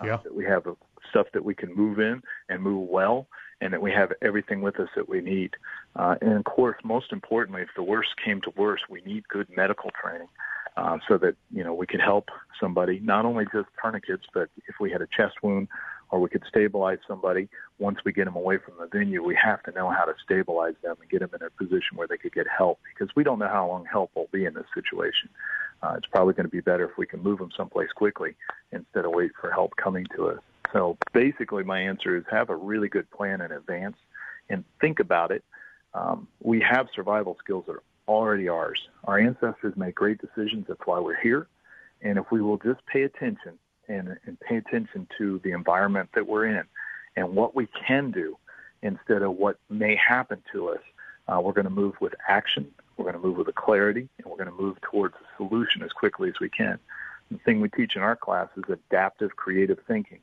uh, 0.00 0.06
Yeah. 0.06 0.16
that 0.24 0.34
we 0.34 0.44
have 0.44 0.66
stuff 1.10 1.26
that 1.32 1.44
we 1.44 1.54
can 1.54 1.74
move 1.74 1.98
in 1.98 2.22
and 2.48 2.62
move 2.62 2.88
well, 2.88 3.26
and 3.60 3.72
that 3.72 3.80
we 3.80 3.92
have 3.92 4.12
everything 4.22 4.60
with 4.60 4.78
us 4.78 4.88
that 4.94 5.08
we 5.08 5.20
need. 5.20 5.56
Uh, 5.94 6.16
and 6.20 6.32
of 6.32 6.44
course, 6.44 6.76
most 6.84 7.12
importantly, 7.12 7.62
if 7.62 7.70
the 7.74 7.82
worst 7.82 8.10
came 8.22 8.40
to 8.42 8.50
worst, 8.56 8.84
we 8.90 9.00
need 9.02 9.26
good 9.28 9.48
medical 9.56 9.90
training 9.90 10.28
uh, 10.76 10.98
so 11.08 11.16
that 11.18 11.34
you 11.50 11.64
know 11.64 11.74
we 11.74 11.86
could 11.86 12.00
help 12.00 12.28
somebody, 12.60 13.00
not 13.00 13.24
only 13.24 13.44
just 13.52 13.68
tourniquets, 13.80 14.24
but 14.32 14.50
if 14.68 14.76
we 14.80 14.90
had 14.90 15.00
a 15.00 15.06
chest 15.06 15.42
wound 15.42 15.68
or 16.10 16.20
we 16.20 16.28
could 16.28 16.44
stabilize 16.48 16.98
somebody 17.06 17.48
once 17.78 17.98
we 18.04 18.12
get 18.12 18.24
them 18.24 18.36
away 18.36 18.58
from 18.58 18.74
the 18.78 18.86
venue, 18.86 19.22
we 19.22 19.36
have 19.42 19.62
to 19.64 19.72
know 19.72 19.90
how 19.90 20.04
to 20.04 20.14
stabilize 20.24 20.74
them 20.82 20.96
and 21.00 21.10
get 21.10 21.20
them 21.20 21.30
in 21.38 21.46
a 21.46 21.50
position 21.50 21.96
where 21.96 22.06
they 22.06 22.16
could 22.16 22.32
get 22.32 22.46
help 22.48 22.78
because 22.94 23.14
we 23.16 23.24
don't 23.24 23.38
know 23.38 23.48
how 23.48 23.66
long 23.66 23.84
help 23.84 24.10
will 24.14 24.28
be 24.32 24.44
in 24.44 24.54
this 24.54 24.66
situation. 24.74 25.28
Uh, 25.82 25.94
it's 25.96 26.06
probably 26.06 26.32
going 26.32 26.46
to 26.46 26.50
be 26.50 26.60
better 26.60 26.84
if 26.84 26.96
we 26.96 27.06
can 27.06 27.22
move 27.22 27.38
them 27.38 27.50
someplace 27.56 27.90
quickly 27.94 28.34
instead 28.72 29.04
of 29.04 29.12
wait 29.12 29.32
for 29.40 29.50
help 29.50 29.76
coming 29.76 30.06
to 30.16 30.28
us. 30.28 30.38
So 30.72 30.96
basically, 31.12 31.64
my 31.64 31.80
answer 31.80 32.16
is 32.16 32.24
have 32.30 32.50
a 32.50 32.56
really 32.56 32.88
good 32.88 33.10
plan 33.10 33.40
in 33.40 33.52
advance 33.52 33.96
and 34.48 34.64
think 34.80 35.00
about 35.00 35.30
it. 35.30 35.44
Um, 35.94 36.28
we 36.42 36.60
have 36.60 36.88
survival 36.94 37.36
skills 37.42 37.64
that 37.66 37.76
are 37.76 37.82
already 38.08 38.48
ours. 38.48 38.80
Our 39.04 39.18
ancestors 39.18 39.74
made 39.76 39.94
great 39.94 40.20
decisions. 40.20 40.66
That's 40.68 40.80
why 40.84 40.98
we're 40.98 41.20
here. 41.20 41.46
And 42.02 42.18
if 42.18 42.30
we 42.30 42.40
will 42.40 42.58
just 42.58 42.84
pay 42.86 43.02
attention 43.02 43.58
and, 43.88 44.16
and 44.26 44.38
pay 44.40 44.56
attention 44.56 45.06
to 45.18 45.40
the 45.44 45.52
environment 45.52 46.10
that 46.14 46.26
we're 46.26 46.46
in 46.46 46.64
and 47.16 47.34
what 47.34 47.54
we 47.54 47.68
can 47.86 48.10
do 48.10 48.36
instead 48.82 49.22
of 49.22 49.36
what 49.36 49.58
may 49.70 49.96
happen 49.96 50.42
to 50.52 50.68
us, 50.68 50.80
uh, 51.28 51.40
we're 51.40 51.52
going 51.52 51.64
to 51.64 51.70
move 51.70 51.94
with 52.00 52.14
action. 52.28 52.66
We're 52.96 53.04
going 53.04 53.20
to 53.20 53.26
move 53.26 53.36
with 53.36 53.48
a 53.48 53.52
clarity, 53.52 54.08
and 54.18 54.26
we're 54.26 54.36
going 54.36 54.54
to 54.54 54.62
move 54.62 54.76
towards 54.82 55.14
a 55.14 55.36
solution 55.36 55.82
as 55.82 55.90
quickly 55.92 56.28
as 56.28 56.34
we 56.40 56.48
can. 56.48 56.78
The 57.30 57.38
thing 57.38 57.60
we 57.60 57.68
teach 57.68 57.96
in 57.96 58.02
our 58.02 58.16
class 58.16 58.48
is 58.56 58.64
adaptive 58.68 59.34
creative 59.36 59.78
thinking. 59.88 60.20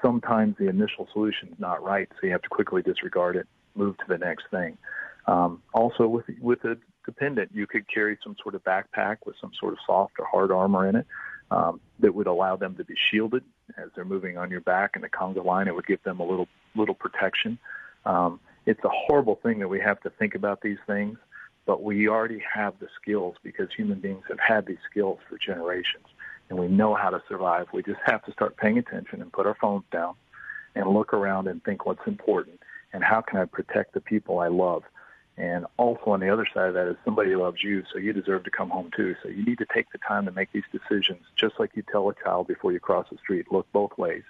Sometimes 0.00 0.56
the 0.58 0.68
initial 0.68 1.08
solution 1.12 1.48
is 1.48 1.58
not 1.58 1.82
right, 1.82 2.08
so 2.12 2.26
you 2.26 2.32
have 2.32 2.42
to 2.42 2.48
quickly 2.48 2.82
disregard 2.82 3.36
it, 3.36 3.46
move 3.74 3.96
to 3.98 4.04
the 4.08 4.18
next 4.18 4.44
thing. 4.50 4.78
Um, 5.26 5.62
also, 5.74 6.06
with 6.06 6.24
with 6.40 6.64
a 6.64 6.78
dependent, 7.04 7.50
you 7.52 7.66
could 7.66 7.86
carry 7.92 8.16
some 8.22 8.36
sort 8.42 8.54
of 8.54 8.62
backpack 8.64 9.18
with 9.26 9.36
some 9.40 9.50
sort 9.58 9.72
of 9.72 9.78
soft 9.86 10.14
or 10.18 10.26
hard 10.26 10.50
armor 10.52 10.88
in 10.88 10.96
it 10.96 11.06
um, 11.50 11.80
that 12.00 12.14
would 12.14 12.26
allow 12.26 12.56
them 12.56 12.74
to 12.76 12.84
be 12.84 12.94
shielded 13.10 13.44
as 13.76 13.88
they're 13.94 14.04
moving 14.04 14.36
on 14.36 14.50
your 14.50 14.60
back. 14.60 14.92
In 14.94 15.02
the 15.02 15.08
conga 15.08 15.44
line, 15.44 15.68
it 15.68 15.74
would 15.74 15.86
give 15.86 16.02
them 16.02 16.20
a 16.20 16.26
little 16.26 16.48
little 16.74 16.94
protection. 16.94 17.58
Um, 18.04 18.40
it's 18.66 18.82
a 18.84 18.90
horrible 18.90 19.36
thing 19.42 19.60
that 19.60 19.68
we 19.68 19.80
have 19.80 20.00
to 20.00 20.10
think 20.10 20.34
about 20.34 20.60
these 20.60 20.78
things, 20.86 21.18
but 21.66 21.82
we 21.82 22.08
already 22.08 22.42
have 22.52 22.74
the 22.80 22.88
skills 23.00 23.36
because 23.42 23.68
human 23.76 24.00
beings 24.00 24.24
have 24.28 24.40
had 24.40 24.66
these 24.66 24.78
skills 24.90 25.18
for 25.28 25.38
generations 25.38 26.06
and 26.48 26.58
we 26.58 26.68
know 26.68 26.94
how 26.94 27.10
to 27.10 27.22
survive. 27.28 27.66
We 27.72 27.82
just 27.82 28.00
have 28.04 28.24
to 28.24 28.32
start 28.32 28.56
paying 28.56 28.78
attention 28.78 29.20
and 29.20 29.32
put 29.32 29.46
our 29.46 29.56
phones 29.60 29.84
down 29.90 30.14
and 30.74 30.88
look 30.88 31.12
around 31.12 31.48
and 31.48 31.62
think 31.64 31.86
what's 31.86 32.06
important 32.06 32.60
and 32.92 33.02
how 33.02 33.20
can 33.20 33.38
I 33.38 33.44
protect 33.44 33.94
the 33.94 34.00
people 34.00 34.38
I 34.38 34.48
love. 34.48 34.82
And 35.38 35.66
also 35.76 36.12
on 36.12 36.20
the 36.20 36.30
other 36.30 36.46
side 36.52 36.68
of 36.68 36.74
that 36.74 36.88
is 36.88 36.96
somebody 37.04 37.36
loves 37.36 37.62
you, 37.62 37.84
so 37.92 37.98
you 37.98 38.12
deserve 38.12 38.44
to 38.44 38.50
come 38.50 38.70
home 38.70 38.90
too. 38.96 39.14
So 39.22 39.28
you 39.28 39.44
need 39.44 39.58
to 39.58 39.66
take 39.66 39.90
the 39.92 39.98
time 39.98 40.24
to 40.24 40.32
make 40.32 40.50
these 40.52 40.64
decisions, 40.72 41.22
just 41.36 41.60
like 41.60 41.72
you 41.74 41.82
tell 41.82 42.08
a 42.08 42.14
child 42.14 42.46
before 42.46 42.72
you 42.72 42.80
cross 42.80 43.06
the 43.10 43.18
street. 43.18 43.52
Look 43.52 43.70
both 43.72 43.96
ways. 43.98 44.22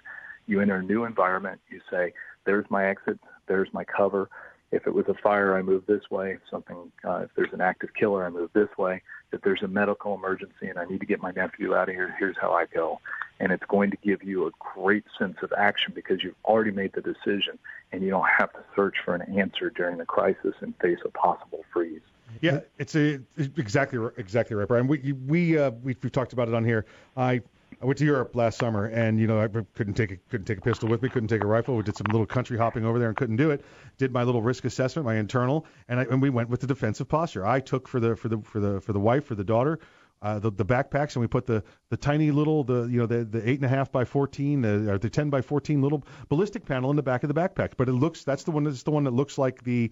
You 0.47 0.59
enter 0.59 0.75
a 0.75 0.83
new 0.83 1.05
environment. 1.05 1.61
You 1.69 1.79
say, 1.89 2.13
"There's 2.43 2.69
my 2.69 2.85
exit. 2.85 3.19
There's 3.47 3.73
my 3.73 3.85
cover. 3.85 4.29
If 4.71 4.85
it 4.85 4.93
was 4.93 5.07
a 5.07 5.13
fire, 5.13 5.55
I 5.55 5.61
move 5.61 5.85
this 5.85 6.11
way. 6.11 6.33
If 6.33 6.41
something, 6.51 6.91
uh, 7.05 7.21
if 7.23 7.29
there's 7.35 7.53
an 7.53 7.61
active 7.61 7.93
killer, 7.93 8.25
I 8.25 8.29
move 8.29 8.51
this 8.51 8.77
way. 8.77 9.01
If 9.31 9.41
there's 9.41 9.63
a 9.63 9.67
medical 9.67 10.13
emergency 10.13 10.67
and 10.67 10.77
I 10.77 10.83
need 10.85 10.99
to 10.99 11.05
get 11.05 11.21
my 11.21 11.31
nephew 11.31 11.73
out 11.73 11.87
of 11.87 11.95
here, 11.95 12.13
here's 12.19 12.37
how 12.37 12.51
I 12.51 12.65
go. 12.65 12.99
And 13.39 13.51
it's 13.51 13.65
going 13.67 13.91
to 13.91 13.97
give 13.97 14.23
you 14.23 14.47
a 14.47 14.51
great 14.59 15.03
sense 15.17 15.37
of 15.43 15.53
action 15.57 15.93
because 15.95 16.23
you've 16.23 16.35
already 16.45 16.71
made 16.71 16.93
the 16.93 17.01
decision 17.01 17.59
and 17.91 18.03
you 18.03 18.09
don't 18.09 18.27
have 18.37 18.51
to 18.53 18.59
search 18.75 18.95
for 19.05 19.15
an 19.15 19.21
answer 19.37 19.69
during 19.69 19.97
the 19.97 20.05
crisis 20.05 20.53
and 20.61 20.73
face 20.81 20.99
a 21.05 21.09
possible 21.09 21.63
freeze. 21.71 22.01
Yeah, 22.41 22.59
it's 22.77 22.95
a 22.95 23.19
it's 23.37 23.57
exactly 23.57 23.99
exactly 24.17 24.55
right, 24.55 24.67
Brian. 24.67 24.87
We 24.87 25.13
we 25.13 25.57
uh, 25.57 25.71
we 25.71 25.95
we've 26.01 26.11
talked 26.11 26.33
about 26.33 26.47
it 26.47 26.53
on 26.53 26.65
here. 26.65 26.85
I 27.15 27.41
I 27.81 27.85
went 27.85 27.99
to 27.99 28.05
Europe 28.05 28.35
last 28.35 28.57
summer, 28.57 28.85
and 28.87 29.19
you 29.19 29.27
know 29.27 29.39
I 29.39 29.47
couldn't 29.47 29.93
take 29.93 30.11
a 30.11 30.17
couldn't 30.29 30.45
take 30.45 30.57
a 30.57 30.61
pistol 30.61 30.89
with 30.89 31.01
me, 31.01 31.09
couldn't 31.09 31.29
take 31.29 31.43
a 31.43 31.47
rifle. 31.47 31.75
We 31.75 31.83
did 31.83 31.95
some 31.95 32.07
little 32.11 32.25
country 32.25 32.57
hopping 32.57 32.85
over 32.85 32.97
there 32.99 33.07
and 33.07 33.15
couldn't 33.15 33.35
do 33.37 33.51
it. 33.51 33.63
Did 33.97 34.11
my 34.11 34.23
little 34.23 34.41
risk 34.41 34.65
assessment, 34.65 35.05
my 35.05 35.15
internal, 35.15 35.65
and 35.87 35.99
I, 35.99 36.03
and 36.03 36.21
we 36.21 36.29
went 36.29 36.49
with 36.49 36.59
the 36.59 36.67
defensive 36.67 37.07
posture. 37.07 37.45
I 37.45 37.59
took 37.59 37.87
for 37.87 37.99
the 37.99 38.15
for 38.15 38.29
the 38.29 38.39
for 38.39 38.59
the 38.59 38.81
for 38.81 38.93
the 38.93 38.99
wife, 38.99 39.25
for 39.25 39.35
the 39.35 39.43
daughter, 39.43 39.79
uh, 40.21 40.39
the 40.39 40.51
the 40.51 40.65
backpacks, 40.65 41.15
and 41.15 41.21
we 41.21 41.27
put 41.27 41.45
the 41.45 41.63
the 41.89 41.97
tiny 41.97 42.31
little 42.31 42.63
the 42.63 42.85
you 42.85 42.99
know 42.99 43.05
the 43.05 43.23
the 43.23 43.47
eight 43.47 43.57
and 43.57 43.65
a 43.65 43.69
half 43.69 43.91
by 43.91 44.05
fourteen, 44.05 44.61
the 44.61 44.91
or 44.91 44.97
the 44.97 45.09
ten 45.09 45.29
by 45.29 45.41
fourteen 45.41 45.81
little 45.81 46.03
ballistic 46.29 46.65
panel 46.65 46.89
in 46.89 46.95
the 46.95 47.03
back 47.03 47.23
of 47.23 47.33
the 47.33 47.39
backpack. 47.39 47.73
But 47.77 47.89
it 47.89 47.93
looks 47.93 48.23
that's 48.23 48.43
the 48.43 48.51
one 48.51 48.63
that's 48.63 48.83
the 48.83 48.91
one 48.91 49.03
that 49.03 49.13
looks 49.13 49.37
like 49.37 49.63
the 49.63 49.91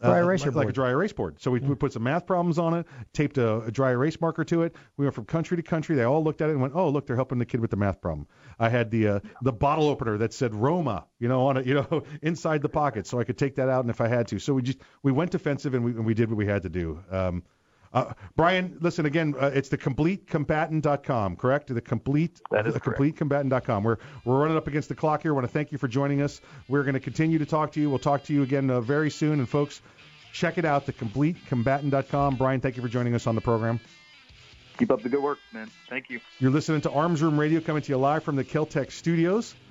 Dry 0.00 0.20
uh, 0.20 0.22
eraser 0.22 0.46
like, 0.46 0.54
like 0.54 0.68
a 0.68 0.72
dry 0.72 0.90
erase 0.90 1.12
board. 1.12 1.40
So 1.40 1.50
we, 1.50 1.58
we 1.58 1.74
put 1.74 1.92
some 1.92 2.04
math 2.04 2.24
problems 2.24 2.56
on 2.56 2.72
it, 2.74 2.86
taped 3.12 3.36
a, 3.36 3.62
a 3.62 3.70
dry 3.72 3.90
erase 3.90 4.20
marker 4.20 4.44
to 4.44 4.62
it. 4.62 4.76
We 4.96 5.04
went 5.04 5.14
from 5.14 5.24
country 5.24 5.56
to 5.56 5.62
country. 5.62 5.96
They 5.96 6.04
all 6.04 6.22
looked 6.22 6.40
at 6.40 6.50
it 6.50 6.52
and 6.52 6.60
went, 6.60 6.74
"Oh, 6.76 6.88
look, 6.88 7.06
they're 7.06 7.16
helping 7.16 7.38
the 7.38 7.46
kid 7.46 7.58
with 7.58 7.70
the 7.70 7.76
math 7.76 8.00
problem." 8.00 8.28
I 8.60 8.68
had 8.68 8.92
the 8.92 9.08
uh, 9.08 9.20
the 9.42 9.52
bottle 9.52 9.88
opener 9.88 10.18
that 10.18 10.32
said 10.32 10.54
Roma, 10.54 11.06
you 11.18 11.26
know, 11.26 11.48
on 11.48 11.56
it, 11.56 11.66
you 11.66 11.74
know, 11.74 12.04
inside 12.22 12.62
the 12.62 12.68
pocket, 12.68 13.08
so 13.08 13.18
I 13.18 13.24
could 13.24 13.38
take 13.38 13.56
that 13.56 13.68
out 13.68 13.82
and 13.82 13.90
if 13.90 14.00
I 14.00 14.06
had 14.06 14.28
to. 14.28 14.38
So 14.38 14.54
we 14.54 14.62
just 14.62 14.78
we 15.02 15.10
went 15.10 15.32
defensive 15.32 15.74
and 15.74 15.84
we 15.84 15.90
and 15.90 16.06
we 16.06 16.14
did 16.14 16.28
what 16.28 16.38
we 16.38 16.46
had 16.46 16.62
to 16.62 16.68
do. 16.68 17.02
Um, 17.10 17.42
uh, 17.92 18.12
Brian, 18.36 18.76
listen 18.80 19.06
again. 19.06 19.34
Uh, 19.38 19.50
it's 19.54 19.68
the 19.68 19.78
completecombatant.com, 19.78 21.36
correct? 21.36 21.72
The 21.72 21.80
complete, 21.80 22.40
That 22.50 22.66
is 22.66 22.74
the 22.74 22.80
correct. 22.80 23.00
completecombatant.com. 23.00 23.82
We're 23.84 23.96
we're 24.24 24.40
running 24.40 24.56
up 24.56 24.66
against 24.66 24.88
the 24.88 24.94
clock 24.94 25.22
here. 25.22 25.32
I 25.32 25.34
want 25.34 25.46
to 25.46 25.52
thank 25.52 25.72
you 25.72 25.78
for 25.78 25.88
joining 25.88 26.22
us. 26.22 26.40
We're 26.68 26.82
going 26.84 26.94
to 26.94 27.00
continue 27.00 27.38
to 27.38 27.46
talk 27.46 27.72
to 27.72 27.80
you. 27.80 27.88
We'll 27.90 27.98
talk 27.98 28.24
to 28.24 28.32
you 28.34 28.42
again 28.42 28.70
uh, 28.70 28.80
very 28.80 29.10
soon. 29.10 29.38
And 29.38 29.48
folks, 29.48 29.80
check 30.32 30.58
it 30.58 30.64
out, 30.64 30.86
the 30.86 30.92
completecombatant.com. 30.92 32.36
Brian, 32.36 32.60
thank 32.60 32.76
you 32.76 32.82
for 32.82 32.88
joining 32.88 33.14
us 33.14 33.26
on 33.26 33.34
the 33.34 33.40
program. 33.40 33.80
Keep 34.78 34.92
up 34.92 35.02
the 35.02 35.08
good 35.08 35.22
work, 35.22 35.38
man. 35.52 35.68
Thank 35.88 36.08
you. 36.08 36.20
You're 36.38 36.52
listening 36.52 36.82
to 36.82 36.90
Arms 36.92 37.20
Room 37.20 37.38
Radio 37.40 37.60
coming 37.60 37.82
to 37.82 37.88
you 37.90 37.96
live 37.98 38.22
from 38.22 38.36
the 38.36 38.44
Keltec 38.44 38.92
studios. 38.92 39.54